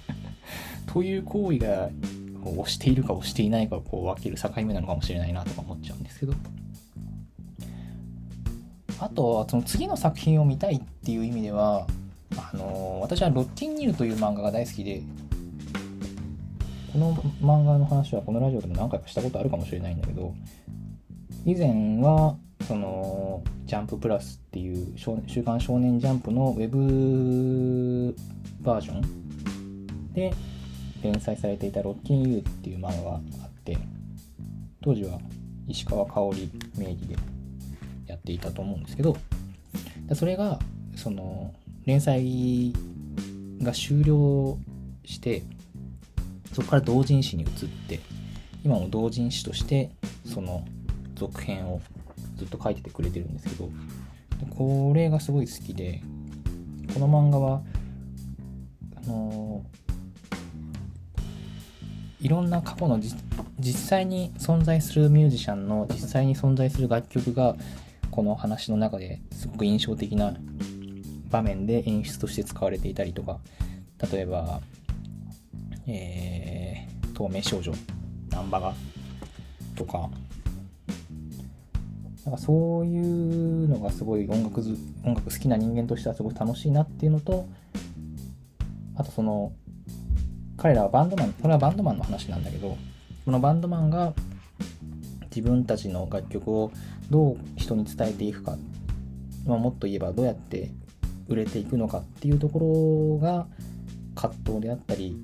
[0.87, 1.89] という行為が
[2.43, 6.33] 押しているか押していないかをこう分ける境目なのかもしれないなとか思っちゃうんですけど。
[8.99, 11.85] あとはその次の作品を見たいっていう意味では
[12.35, 15.03] あの私は「ロッキンニル」という漫画が大好きで
[16.93, 20.33] この漫画の話はこのラジオでも何回かしたことあるかもしれないんだけど
[21.45, 22.37] 以前は
[22.67, 24.93] そのジャンププラスっていう
[25.25, 28.13] 「週刊少年ジャンプ」のウェブ
[28.61, 30.33] バージョンで
[31.01, 33.77] 連載されていた「ロッキン U」っていう漫画があって
[34.81, 35.17] 当時は
[35.65, 37.15] 石川香織名義で
[38.05, 39.15] やっていたと思うんですけど
[40.13, 40.59] それが
[40.95, 41.53] その
[41.85, 42.73] 連載
[43.61, 44.57] が終了
[45.05, 45.43] して
[46.51, 47.49] そこから同人誌に移っ
[47.87, 48.01] て
[48.65, 49.89] 今も同人誌として
[50.25, 50.65] その
[51.15, 51.79] 続編を
[52.37, 53.69] ずっと書いててくれてるんですけど
[54.55, 56.01] これがすごい好きで
[56.93, 57.61] この漫画は
[58.95, 59.63] あの
[62.21, 62.99] いろんな過去の
[63.59, 67.55] 実際に存在するミュージシャンの実際に存在する楽曲が
[68.11, 70.33] この話の中ですごく印象的な
[71.29, 73.39] 場面で演出として使われていたりとか
[74.11, 74.61] 例えば、
[75.87, 77.71] えー、透明少女
[78.29, 78.73] ナンバガ
[79.75, 80.09] とか
[82.27, 84.59] なんかそういうのがすごい音楽
[85.05, 87.47] 音楽好きな人間としてはすごい楽しいなっていうのと
[88.97, 89.53] あとその
[90.57, 92.75] 彼らはバンドマンこれはバンドマンの話なんだけど
[93.23, 94.11] このバンドマンが
[95.33, 96.69] 自分たちの楽曲を
[97.09, 98.57] どう人に伝えていくか、
[99.45, 100.69] まあ、もっと言えばどうやって
[101.29, 103.47] 売れていくのかっていうところが
[104.15, 105.15] 葛藤であったり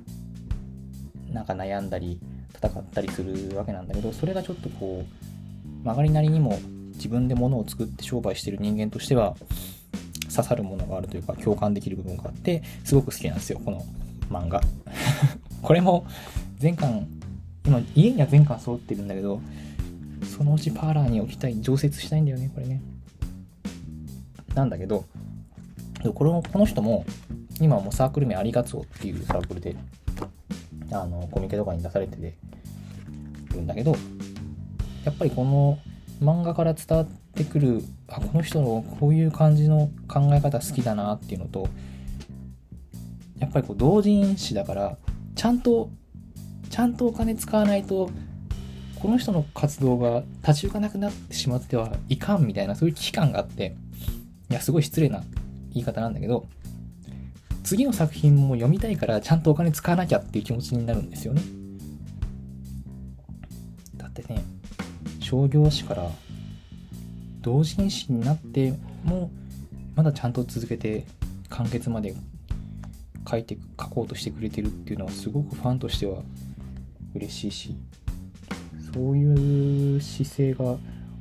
[1.30, 2.18] なんか悩んだり
[2.56, 6.58] 戦ったりするわけなんだけどそれがちょっとこう曲がりなりにも
[6.96, 9.36] 自分で物を作って商売してる人間としては
[10.34, 13.86] 刺さるものがあるというか共感できる部分があってすごく好きなんですよこの
[14.30, 14.62] 漫画。
[15.62, 16.06] これも
[16.58, 17.08] 全巻
[17.66, 19.42] 今家には全巻揃ってるんだけど
[20.38, 22.82] そのうちパーラーに置きたい常設したいんだよねこれね。
[24.56, 25.06] なんだけど
[26.14, 27.06] このこの人も
[27.62, 29.76] 今もサークル名ありがとうっていうサークルで
[30.92, 32.36] あのコミケとかに出されてて
[33.52, 33.96] るんだけど
[35.06, 35.80] やっぱりこの
[36.24, 41.68] 漫画から伝わってくるあこの人のこういう感じの考え方好きだなっていうのと
[43.40, 44.98] やっぱりこう同人誌だから
[45.36, 45.90] ちゃんと
[46.70, 48.10] ちゃんとお金使わないと
[49.00, 53.76] この人の活動が立ち行かなくなってしまってはいかんみたいなそういう危機感があって
[54.50, 55.24] いやすごい失礼な
[55.74, 56.46] 言い方なんだけど
[57.64, 61.42] 次の作品も読みたいからちゃんとお金使わなきゃっていう気持ちになるんですよね。
[65.34, 66.12] 商業誌から
[67.42, 69.32] 同人誌になっても
[69.96, 71.08] まだちゃんと続けて
[71.50, 72.14] 完結まで
[73.28, 76.22] 書いて書こうとしてくれてるっていうのはすごくファンとしては
[77.16, 77.76] 嬉しいし
[78.94, 80.78] そういう姿勢が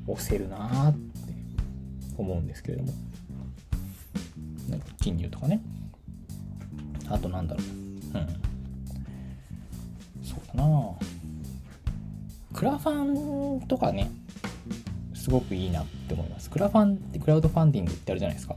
[0.07, 0.98] 押せるなーって
[2.18, 2.92] 思うんですけれども。
[5.01, 5.62] 金融とかね。
[7.09, 7.62] あとなんだろ
[8.14, 8.18] う。
[8.18, 8.27] うん。
[10.22, 11.12] そうだなあ
[12.62, 14.09] クラファンとかね
[15.14, 16.48] すごくいいなって思います。
[16.48, 18.55] クラファンってクラウドファンディングってあるじゃないですか。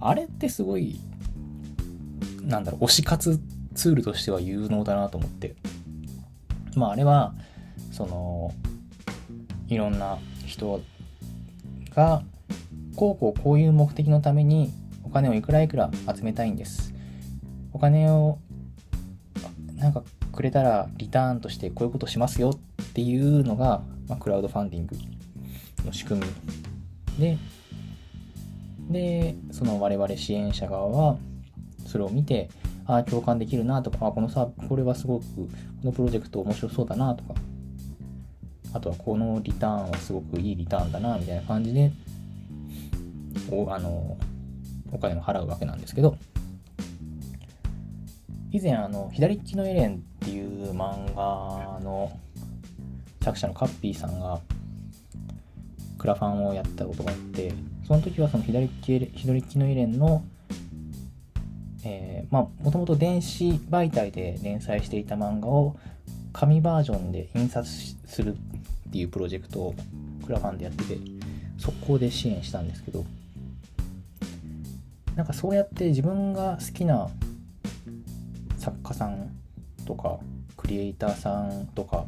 [0.00, 0.98] あれってすごい
[2.42, 3.40] なんだろう推し活
[3.76, 5.54] ツールとしては有能だなと思って。
[6.74, 7.32] まああれは
[7.92, 8.52] その
[9.68, 10.80] いろんな人
[11.94, 12.24] が
[12.96, 14.72] こうこうこういう目的のために
[15.04, 16.92] お金をいくらいくら集めたいんです。
[17.72, 18.40] お金を
[19.76, 22.58] なんかくれたらリターンとしてこういうことしますよっ
[22.94, 24.96] っていうのが、まあ、クラウドファンディング
[25.84, 26.24] の仕組
[27.18, 27.20] み。
[27.20, 27.38] で
[28.88, 31.16] でその我々支援者側は
[31.86, 32.48] それを見て
[32.86, 35.48] ああ共感できるなとかあこのさこれはすごくこ
[35.82, 37.34] のプロジェクト面白そうだなとか
[38.74, 41.90] あとはこのリターンはすごくいいリターンだなみたいな感じで
[43.50, 44.16] おあの
[44.92, 46.16] お金を払うわけなんですけど。
[48.52, 52.12] 以前あの「左利きのエレン」っていう漫画の
[53.24, 54.38] 作者のカッピーさんが
[55.98, 57.54] クラファンをやったことがあって
[57.86, 60.22] その時はその左利き左利きのエレンの
[61.84, 65.76] え、まあもともと電子媒体で連載していた漫画を
[66.34, 67.70] 紙バージョンで印刷
[68.06, 69.74] するっていうプロジェクトを
[70.26, 70.98] クラファンでやってて
[71.58, 73.04] 速攻で支援したんですけど
[75.14, 77.08] なんかそうやって自分が好きな
[78.58, 79.30] 作家さん
[79.86, 80.18] とか
[80.56, 82.04] クリエイターさんとか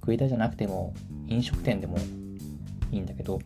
[0.00, 0.94] クリエイターじゃなくても
[1.26, 1.98] 飲食店でも
[2.90, 3.40] いいんだけど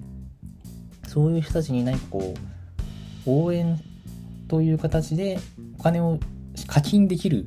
[1.09, 2.35] そういう人たちに何かこ
[3.27, 3.81] う応援
[4.49, 5.39] という形で
[5.79, 6.19] お金を
[6.67, 7.47] 課金できる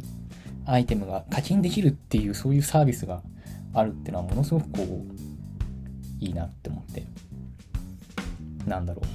[0.66, 3.22] アイテムが課金できるっていうそういうサービスが
[3.74, 7.04] あるっていうのはものすごくこういいなって思って。
[8.68, 9.06] なんだろう。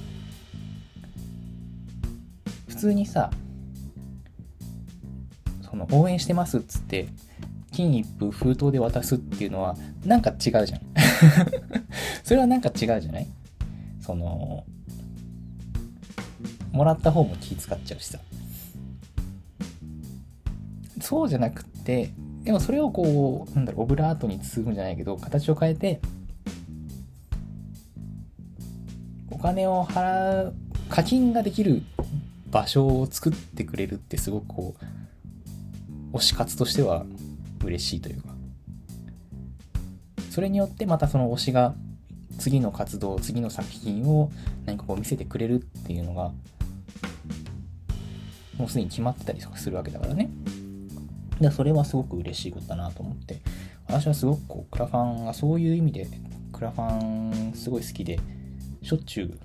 [2.69, 3.29] 普通にさ
[5.61, 7.07] その応援してますっつって
[7.73, 10.81] 金一封封筒で渡すっていうのはなんか違うじゃん。
[12.23, 13.27] それはなんか違うじゃない？
[13.99, 14.63] その
[16.71, 18.19] もらった方も気使っちゃうしさ。
[21.01, 25.99] そうじゃなくってでもそれをこうなんだろうオブラートに包むじゃないけど形を変えて
[29.29, 30.55] お金を払う
[30.89, 31.83] 課金ができる
[32.51, 34.75] 場所を作ってくれるってすごくこ
[36.13, 37.05] う推し活としては
[37.63, 38.29] 嬉しいというか。
[40.29, 41.75] それによってまたその推しが
[42.39, 44.31] 次の活動次の作品を
[44.65, 46.31] 何かこう見せてくれるっていうのが
[48.57, 50.29] もうすでに決まってたりとかするわけだからね。
[51.39, 53.41] でそれはすごく嬉しいことだなと思って。
[53.87, 56.07] 私はすごくこうクラファンがそういう意味で
[56.51, 58.19] クラファンすごい好きで
[58.81, 59.39] しょっちゅう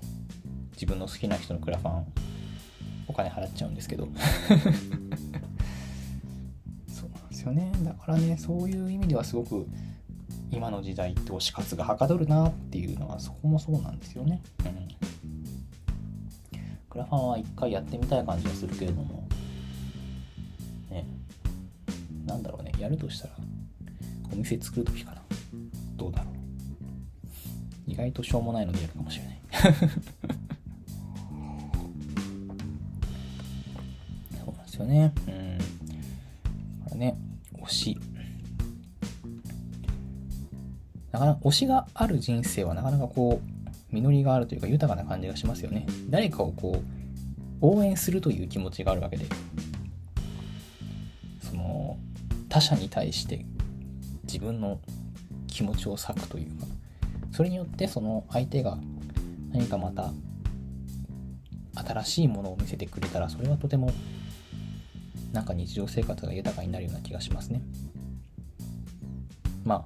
[0.71, 2.05] 自分の好きな人のクラファン
[3.07, 4.07] お金払っちゃうんですけど。
[7.49, 7.71] よね。
[7.83, 9.67] だからねそういう意味ではすごく
[10.51, 14.41] 今の時代って推し活がはかどるなっていうのはそこもそうなんですよね。
[14.65, 14.87] うん。
[16.89, 19.27] クラファンは一回やってみたい感じはするけれども。
[20.89, 21.05] ね。
[22.25, 22.71] なんだろうね。
[22.79, 23.33] やるとしたら
[24.31, 25.21] お店作る時かな。
[25.95, 26.33] どうだろう。
[27.87, 29.39] 意外としょうもないのでやるかもしれない。
[34.39, 35.13] そうなんですよね。
[35.27, 35.57] うん。
[35.57, 35.63] だ
[36.85, 37.28] からね。
[37.69, 37.97] し。
[41.11, 43.59] なかなか推しがある人生はなかなかこう
[43.91, 45.87] 実りがあるというか豊かな感じがしますよね。
[46.09, 49.25] 誰かをこう応援するという気持ちがあるわけで。
[51.41, 51.97] その
[52.47, 53.45] 他者に対して
[54.23, 54.79] 自分の
[55.47, 56.67] 気持ちを割くというか。
[57.31, 58.77] それによってその相手が
[59.51, 60.11] 何かまた
[61.75, 63.91] 新しいものを見せてくれたらそれはとても
[65.31, 67.61] なんか日常生活が豊かになるような気がしますね。
[69.63, 69.85] まあ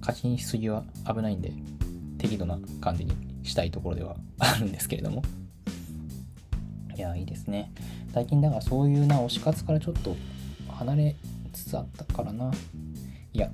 [0.00, 1.52] 課金しすぎは危ないんで
[2.18, 3.12] 適度な感じに
[3.42, 5.22] したいところでは あるんですけれども。
[6.94, 7.72] いやいいですね。
[8.12, 10.14] 最近だからそういうな推し活からちょっと
[10.68, 11.16] 離れ
[11.52, 12.52] つつあったからな。
[13.32, 13.50] いや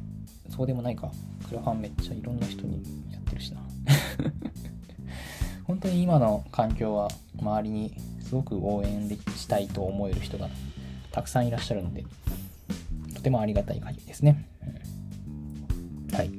[0.50, 1.12] そうでもないか。
[1.48, 3.62] クラファンめっちゃいろんな人にやってるしな。
[5.64, 7.08] 本当に今の環境は
[7.38, 7.94] 周りに
[8.28, 10.48] すごく応援したいと思える人が
[11.12, 12.04] たくさんいらっしゃるので
[13.14, 14.46] とてもありがたい限りですね、
[16.10, 16.30] うん、はい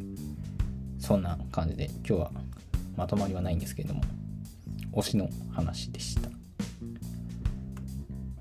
[1.00, 2.32] そんな感じで今日は
[2.96, 4.04] まとまりはないんですけれども
[4.94, 6.30] 推しの話でした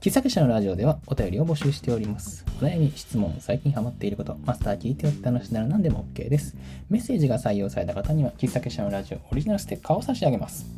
[0.01, 2.45] 喫茶結社のラジオではお便りを募集しております。
[2.63, 6.57] お悩み、質問、最近ハマっていること、マスター聞いてよって話なら何でも OK です。
[6.89, 10.78] メッセージが採用された方には、喫茶結社のラジオオリジナルステッカーを差し上げます。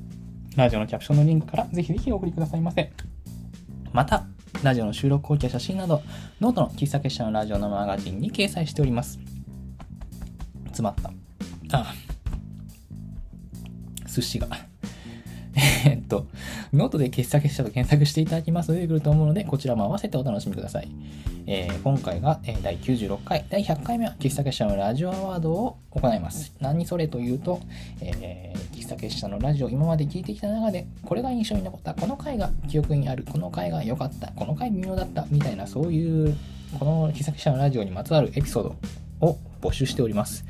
[0.56, 2.92] ラジオのキャプションのリンクからぜひぜひお送りくださいませ。
[3.92, 4.24] また、
[4.62, 6.02] ラジオの収録後記や写真など、
[6.40, 9.18] ノートの喫茶結社のラジオのマガジンに掲載しております。
[10.66, 11.08] 詰まった。
[11.78, 11.94] ああ。
[14.06, 14.48] 寿司が。
[15.84, 16.26] えっと、
[16.72, 20.88] ノートで傑作者と検索していただきますと出てくると思うので、こちらも合わせてお楽しみください。
[21.52, 26.54] えー、今回が、えー、第96回、第100回目は喫茶結社のラジオアワードを行います。
[26.60, 27.60] 何それというと、
[28.00, 36.36] えー、喫茶結社のラジオ、今まで聞いてきた中で、これが印象に残った、この回が記憶にある、この回が良かった、この回微妙だった、みたいな、そういう、
[36.78, 40.44] この喫茶結社のラジオにまつわるエピソードを募集しております。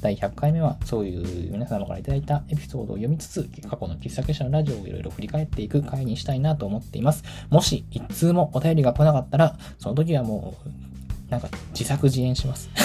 [0.00, 1.16] 第100回目はそうい
[1.48, 7.24] う皆様から頂いたエピソードを読みつつ、過去の喫茶結社のラジオをいろいろ振り返っていく回にしたいなと思っています。
[7.50, 12.70] もし一通もお便りが来なかったら、その時はもう、なんか自作自演します。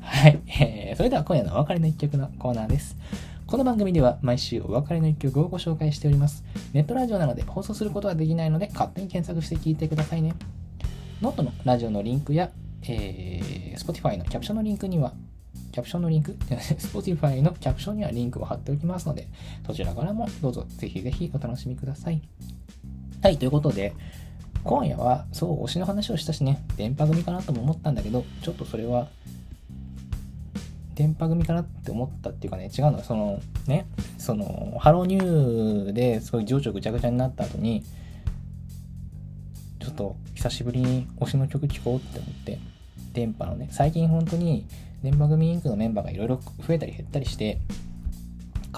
[0.00, 0.96] はい、えー。
[0.96, 2.96] それでは今夜のお別れの一曲のコーナーです。
[3.46, 6.42] この番組では毎週お別れの一曲をご紹介しております。
[6.72, 10.34] ネットラジオなので放送することはできないので勝手に検索して聞いてくださいね。
[11.20, 12.50] ノートのラジオのリンクや
[12.84, 15.12] えー、Spotify のキャプションのリンクには、
[15.72, 19.28] キャプションのリンク ?Spotify のキャプションにはリンクを貼っておきますので、
[19.66, 22.20] そちらからもどうぞぜひぜひお楽しみください。
[23.22, 23.94] はい、ということで、
[24.64, 29.08] 今夜は、そう、推しの話をしたしね、でんぱ組かなとも思ったんだけど、ちょっとそれは、
[30.94, 33.86] でんぱ組かなって思ったっていうかね、違うのは、その、ね、
[34.18, 37.82] その、ハローニューで、そうい情緒ぐちゃぐちゃになった後に、
[39.82, 42.58] ちょっと久しぶりに推しの曲聴こうって思って、
[43.12, 44.64] 電波のね、最近本当に
[45.02, 47.58] 電波組インクのメンバーがいろいろ増えたり減ったりして、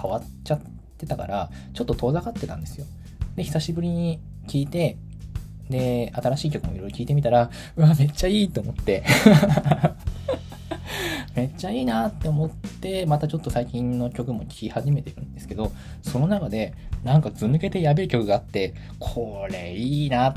[0.01, 0.61] 変わっちゃっ
[0.97, 2.87] てたから、ちょっと遠ざかってたんですよ。
[3.35, 4.97] で、久しぶりに聴いて、
[5.69, 9.03] で、新しい曲もいろいろ聴いてみたら、うわ、めっちゃいいと思って
[11.35, 20.33] めっちゃいいなって思って、またちょっと最近の曲も聴き始めてるんですけど、その中で、なんかず抜けてやべえ曲があって、これいいなっ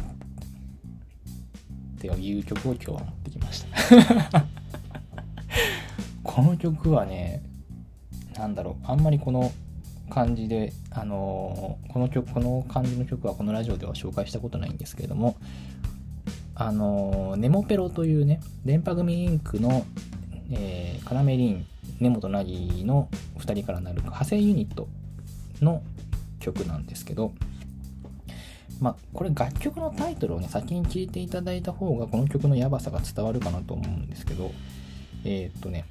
[1.99, 3.65] っていう曲を今日は持ってきまし
[4.33, 4.47] た。
[6.23, 7.43] この曲はね
[8.37, 9.51] なんだろうあんまりこの
[10.09, 15.37] 感じであのー、この曲この感じの曲はこのラジオでは紹介したことないんですけれども
[16.55, 19.85] あのー、ネモペロというね電波組インクの、
[20.53, 21.67] えー、カラメリン
[21.99, 24.89] 根本凪の2人からなる派生ユニット
[25.61, 25.83] の
[26.39, 27.33] 曲なんですけど
[28.81, 34.53] まあ、これ楽曲のタイトルをね、先に聞いていただいた方が、この曲のやばさが伝わるかなと思うんですけど、
[35.25, 35.85] えー、っとね、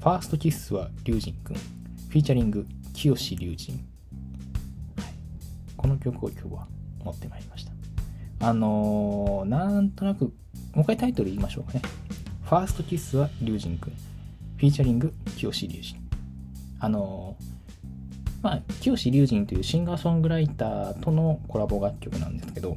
[0.00, 3.80] ファーストキスは龍神くん、フィーチャリング、清志龍神。
[5.76, 6.66] この曲を今日は
[7.04, 7.72] 持ってまいりました。
[8.48, 10.32] あのー、なんとなく、も
[10.76, 11.82] う一回タイトル言いましょうかね。
[12.44, 16.00] ファーストキッスは龍神くん、フィーチャリング、清志龍神。
[16.78, 17.55] あのー
[18.42, 22.76] まあ、清志龍神というシンガーソングライターとのコラボ楽曲なんですけど、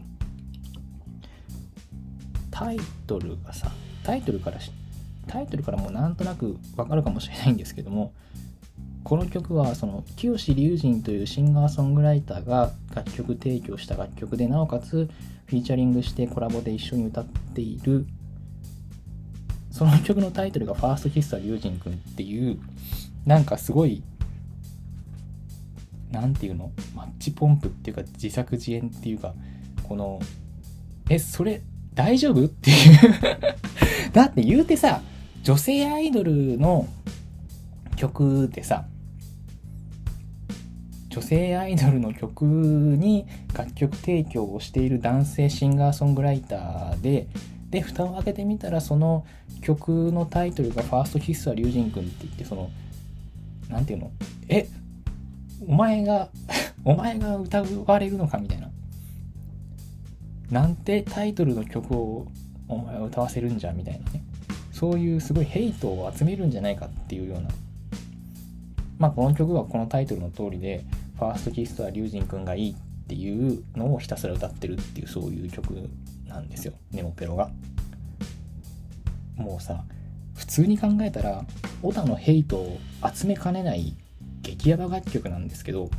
[2.51, 3.71] タイトルがさ、
[4.03, 4.57] タイトルから
[5.27, 8.13] タイトルからもなんとなくわかるかもしれないんですけども、
[9.03, 15.09] この曲はその清志龍神というシンガーソングライターが楽曲提供した楽曲でなおかつ
[15.45, 18.05] フィーチャリングしてコラボで一緒に歌っている
[19.71, 22.59] その曲のタイトルが「ファーストキスは龍神くん」っていう
[23.25, 24.03] なんかすごい
[26.11, 26.71] 何ていうの？
[26.95, 29.33] マッチポンプっていうか自作自演っていうか
[29.83, 30.19] この
[31.09, 31.61] えそれ
[31.93, 32.45] 大丈夫？
[32.45, 32.99] っていう。
[34.13, 35.01] だって言うてさ
[35.43, 36.87] 女性アイドルの
[37.95, 38.85] 曲でさ
[41.09, 47.27] 女性アイドルの曲に楽曲提供をしている男性シンガーソングライターで
[47.69, 49.25] で蓋を開けてみたらその
[49.61, 52.69] 曲のタイトルが「ファーストキスは龍神君」って言ってその
[53.69, 54.11] 何て言うの？
[54.47, 54.61] え？
[54.61, 54.67] っ
[55.65, 56.29] お前が
[56.85, 58.69] お前が歌われるのかみたいな。
[60.49, 62.27] なんてタイトルの曲を
[62.67, 64.23] お前は歌わせるんじゃみたいなね。
[64.71, 67.49] そういうすごいヘイトを集めるんじゃないかっていうような。
[68.97, 70.83] まあこの曲はこのタイトルの通りで
[71.17, 72.75] ファーストキスは龍神君がいいっ
[73.07, 75.89] ていうのをひたすら歌ってるっていうそういう曲
[76.27, 76.73] なんですよ。
[76.91, 77.51] ネモペロが。
[79.35, 79.83] もうさ
[80.35, 81.45] 普通に考えたら
[81.81, 82.79] オタのヘイトを
[83.13, 83.95] 集めかねない
[84.55, 85.89] 激ヤバ楽曲なんですけど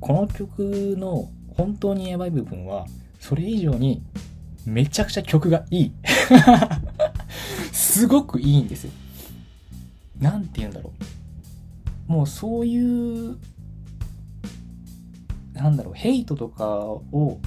[0.00, 2.86] この曲の本当にヤバい部分は
[3.20, 4.02] それ以上に
[4.66, 5.92] めちゃくちゃ曲がいい。
[7.72, 8.90] すごくいいんですよ。
[10.18, 10.92] 何て言うんだろ
[12.08, 12.12] う。
[12.12, 13.36] もうそういう
[15.52, 17.38] なんだろうヘイトとかを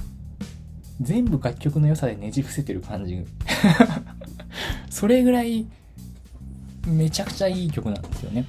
[1.00, 3.24] 全部楽曲の良さでねじ伏せてる感じ。
[4.88, 5.66] それぐらい
[6.86, 8.46] めちゃくちゃいい曲なんですよね。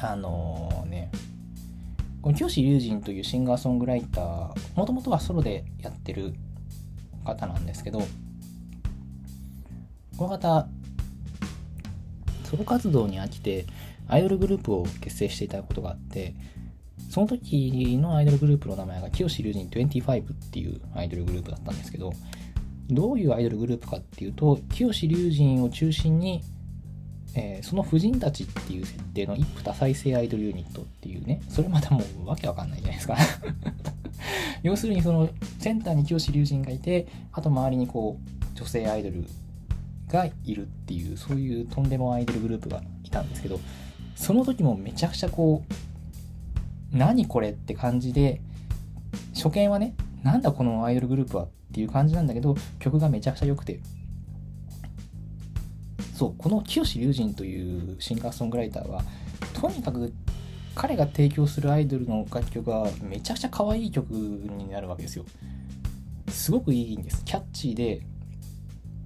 [0.00, 1.10] あの、ね
[2.22, 6.34] この清志隆人というシンガーソングライターもともとはソロでやってる
[7.24, 8.00] 方なんですけど
[10.18, 10.68] この方
[12.44, 13.64] ソロ活動に飽きて
[14.06, 16.34] アイドルグループを結成していたことがあって
[17.08, 22.12] その時のアイドルグループの名前が清志隆人25っていうアイドルグループだったんですけど
[22.90, 26.42] どういうアイドルグループかっていうと清志隆人を中心に、
[27.34, 33.16] えー、その婦人たちっていう設定の一夫多妻制アイドルユニットっていうねそれまたもうわけわかんないじゃないですか。
[34.62, 39.24] 要するにそのセンターに清志隆人がいてあと周りにこう女性アイドル
[40.08, 43.60] がいるっていうそういうとんでもアイドルグループがいたんですけど
[44.16, 45.62] その時もめちゃくちゃこ
[46.92, 48.40] う何これって感じで
[49.34, 53.80] 初見はねなんだこのアイドルグループはっていう感じなんだけど曲がめちゃくちゃ良くて
[56.20, 59.02] そうこの清志隆人というシンガーソングライターは
[59.54, 60.12] とにかく
[60.74, 65.24] 彼が提供するアイドルの楽曲がめちゃくちゃ可愛い曲になるわけですよ
[66.28, 68.02] すごくいいんですキャッチーで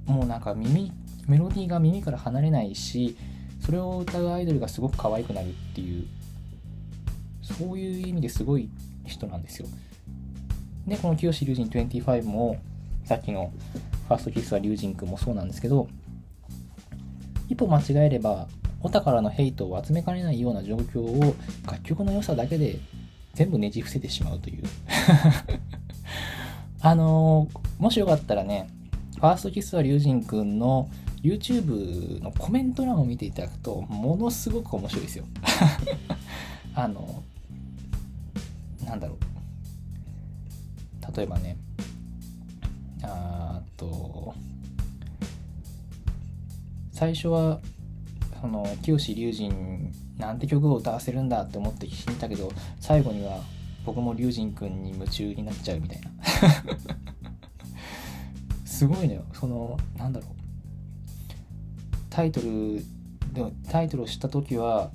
[0.06, 0.90] もうなんか耳
[1.28, 3.16] メロディーが耳から離れないし
[3.64, 6.08] それを歌うアイドルがすごく可愛くなるっていう
[7.42, 8.68] そういう意味ですごい
[9.04, 9.68] 人なんですよ。
[10.88, 12.56] で、この清志龍神25も、
[13.04, 13.52] さっきの
[14.08, 15.88] ファーストキスは龍神くんもそうなんですけど、
[17.49, 18.49] 一歩間違えれば、
[18.80, 21.34] オタからのヘイトを集めかねないような状況を
[21.66, 22.78] 楽曲の良さだけで
[23.32, 24.64] 全部ねじ伏せてしまうという。
[26.80, 28.68] あのー、もしよかったらね、
[29.16, 30.88] ファーストキスは龍神くんの
[31.22, 35.24] YouTube のコメント欄を見ていただくと、ものすごく面白いですよ。
[36.74, 37.22] あの、
[38.84, 39.34] なんだろう。
[41.16, 41.57] 例えばね
[43.03, 44.34] あーっと
[47.05, 47.61] 最初は
[48.40, 49.52] その清志龍神
[50.16, 52.50] なんて曲を歌わせるんだって思って聞いたけど
[52.80, 53.40] 最後には
[53.84, 56.11] 僕も龍神くんに夢中になっちゃうみたいな。
[58.64, 59.24] すごいのよ。
[59.34, 60.30] そのなんだろう。
[62.09, 62.82] タイトル
[63.34, 64.90] でもタイトルを知った時は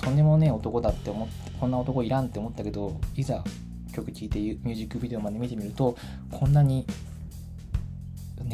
[0.00, 3.44] とんでもねえ男だって思ってこんな男いらんって思ったけどいざ
[3.92, 5.94] 曲聴いてミュージックビデオまで見てみると
[6.30, 6.86] こんなに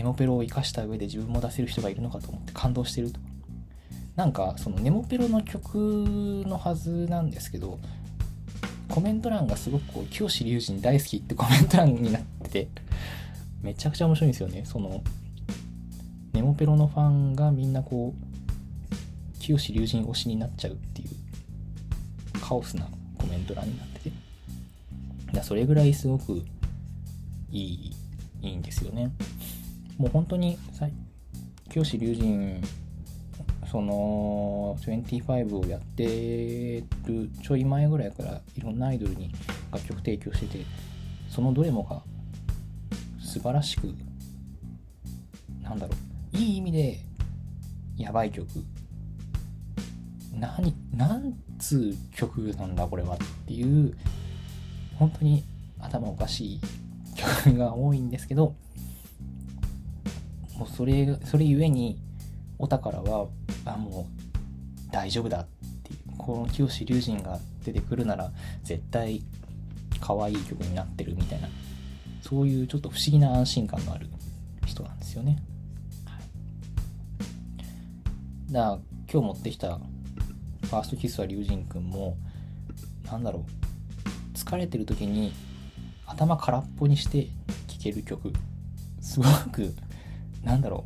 [0.05, 3.21] モペロを生かした上で自分も出せる人がいるのかと思って感動してると。
[4.17, 5.75] なんかそのネモペロの曲
[6.47, 7.81] のはずなんですけど
[8.89, 12.69] コメント欄がすごくこう清志隆人大好きってコメント欄になってて
[13.61, 14.65] めちゃくちゃ面白いんですよね。
[14.65, 15.03] その
[16.33, 22.87] ネモペロのファンがみんなこう清志隆人推しになっちゃうっていうカオスな
[23.19, 24.13] コメント欄になってて。
[25.33, 26.45] だそれぐらいすごく
[27.51, 27.97] いい
[28.43, 29.11] いいんですよね。
[29.99, 30.59] もう本当に
[31.71, 32.61] 教師龍神
[33.71, 39.33] その25をやってるちょい前ぐらいからいろんなアイドルに
[39.73, 40.65] 楽曲提供してて
[41.29, 42.03] そのどれもが
[43.21, 43.93] 素晴らしく
[45.63, 45.95] なんだろ
[46.35, 47.01] ういい意味で
[47.97, 48.47] やばい曲
[50.33, 53.97] 何何つう曲なんだこれはっていう
[54.99, 55.43] 本当に
[55.81, 56.61] 頭おかしい
[57.17, 58.55] 曲が多いんですけど
[60.71, 61.99] うそれそれゆえに
[62.59, 63.29] お宝は
[63.65, 64.09] あも
[64.89, 65.47] う大丈夫だっ
[65.83, 68.31] ていうこの清志隆人が出てくるなら
[68.62, 69.23] 絶対
[70.01, 71.49] 可愛い曲になってるみたいな
[72.23, 74.07] そういうちょっと不思議な安心感のある
[74.67, 75.39] 人なんですよね。
[76.07, 76.19] は
[78.49, 78.79] い、だから
[79.12, 82.17] 今日持ってきたファーストキスは龍神くんも
[83.05, 85.33] なんだろう疲れてる時に
[86.07, 87.25] 頭空っぽにして
[87.69, 88.33] 聴ける曲
[89.01, 89.75] すごく
[90.45, 90.85] なんだろ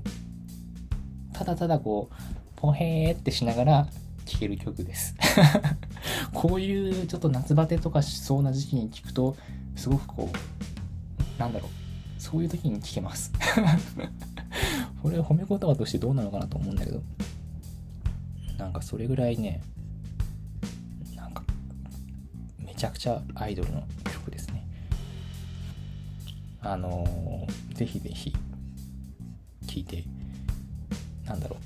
[1.32, 1.34] う。
[1.34, 2.14] ただただこう
[2.56, 3.86] ポヘーってしながら
[4.24, 5.14] 聴ける曲です。
[6.32, 9.36] こういうちょっと夏バテとかしそうな時期に聴くと
[9.76, 11.70] すごくこうなんだろう。
[12.18, 13.32] そういう時に聴けます。
[15.02, 17.00] これ褒め言葉としてどうなのかなと思うんだけど
[18.58, 19.62] なんかそれぐらいね
[21.14, 21.44] なんか
[22.58, 24.66] めちゃくちゃアイドルの曲ですね。
[26.60, 28.34] あのー、ぜひぜひ
[29.84, 30.04] 聴いて
[31.26, 31.56] なんだろ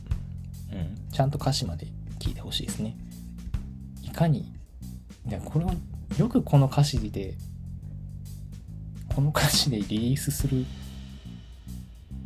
[0.73, 0.77] う。
[0.77, 1.11] うん。
[1.11, 1.87] ちゃんと歌詞まで
[2.19, 2.97] 聞いてほしいですね。
[4.03, 4.53] いかに
[5.27, 5.73] いやこれは
[6.19, 7.35] よくこの歌詞で
[9.15, 10.65] この歌詞でリリースするっ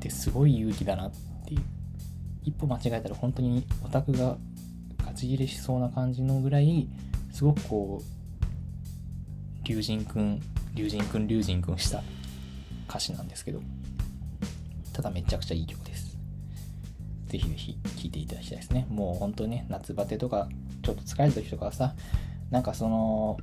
[0.00, 1.12] てすごい勇気だなっ
[1.46, 1.60] ていう。
[2.44, 4.36] 一歩間違えたら本当にオタクが
[5.04, 6.88] ガチ切れしそうな感じのぐらい
[7.32, 10.40] すごくこう龍神くん
[10.72, 12.04] 龍神くん龍神くんした
[12.88, 13.60] 歌詞なんですけど。
[14.96, 16.16] ただめちゃくちゃいい曲です。
[17.26, 18.86] ぜひぜひ聴いていただきたいですね。
[18.88, 20.48] もう本当にね夏バテとか
[20.82, 21.94] ちょっと疲れた時とかはさ
[22.50, 23.36] なんかその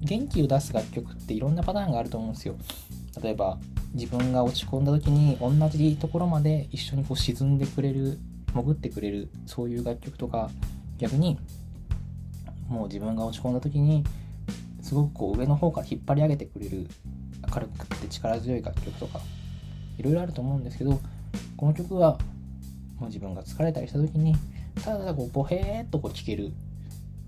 [0.00, 2.54] 元気を出す楽曲っていろんなパターンがあると思うんですよ。
[3.20, 3.58] 例えば
[3.94, 8.20] 自分が落ち込んだ時に同じところまで一緒にこう沈んでくれる
[8.54, 10.50] 潜ってくれるそういう楽曲とか
[10.98, 11.36] 逆に
[12.68, 14.04] もう自分が落ち込んだ時に
[14.80, 16.86] すごくこう上の方から引っ張り上げてくれる
[17.52, 19.20] 明るくて力強い楽曲とか
[19.98, 21.00] いろいろあると思うんですけど
[21.56, 22.18] この曲は
[22.98, 24.34] もう自分が疲れたりした時に
[24.82, 26.52] ただただこうボヘーっとこう聴ける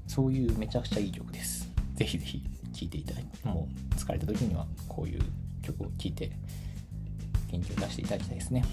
[0.07, 1.71] そういうめちゃくちゃいい曲です。
[1.95, 2.43] ぜひぜひ
[2.73, 5.21] 聴いていただいてもう疲れた時にはこういう
[5.63, 6.31] 曲を聴いて
[7.51, 8.65] 元気を出していただきたいですね。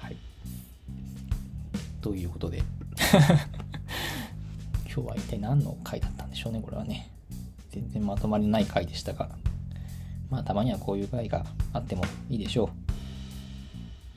[0.00, 0.16] はい。
[2.00, 2.58] ということで
[4.86, 7.10] 今日は一体何の回だったんでしょうねこれはね。
[7.70, 9.28] 全然まとまりない回でしたが
[10.30, 12.87] まあたまにはこういう回があってもいいでしょう。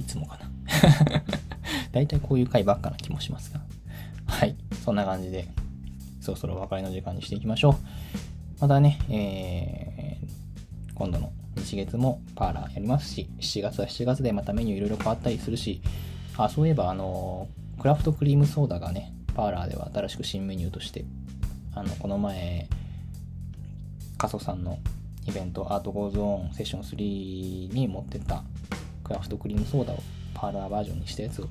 [0.01, 0.49] いつもかな。
[1.91, 3.61] 大体こういう回ばっかな気もしますが。
[4.25, 4.55] はい。
[4.83, 5.47] そんな感じで
[6.21, 7.75] そろそろお別れの時間にしていきましょう。
[8.61, 15.81] またね、えー、今度の日月もパーラーやりますし、7月は7月でまたメニューいろいろ変わったりするし、
[16.37, 17.47] あ、そういえば、あの、
[17.79, 21.05] クラフトクリームソーダがね、パーラーでは新しく新メニューとして、
[21.73, 22.67] あの、この前、
[24.17, 24.77] 加ソさんの
[25.27, 28.43] イベント、アートゴーゾーンセッション3に持ってった
[29.11, 29.97] クラフトクリームソーダを
[30.33, 31.47] パーラーバージョンにしたやつを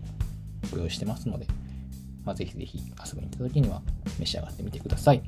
[0.73, 1.47] ご用意してますので、
[2.25, 3.83] まあ、ぜひぜひ遊びに行った時には
[4.19, 5.23] 召し上がってみてください。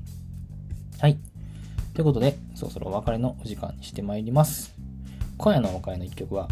[0.99, 1.19] はい。
[1.93, 4.75] ということで、そろそろお別れのお時間にしてまいります。
[5.37, 6.49] 今夜のお別れの一曲は、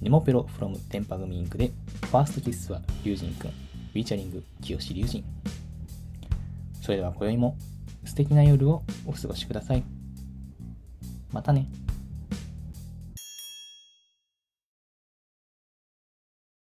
[0.00, 1.72] ネモペロ from 電波組インクで、
[2.06, 5.24] ファーストキスは龍神くん、フィーチャリング、清志龍神。
[6.80, 7.58] それでは今宵も
[8.06, 9.84] 素敵な夜をお過ごしください。
[11.32, 11.68] またね。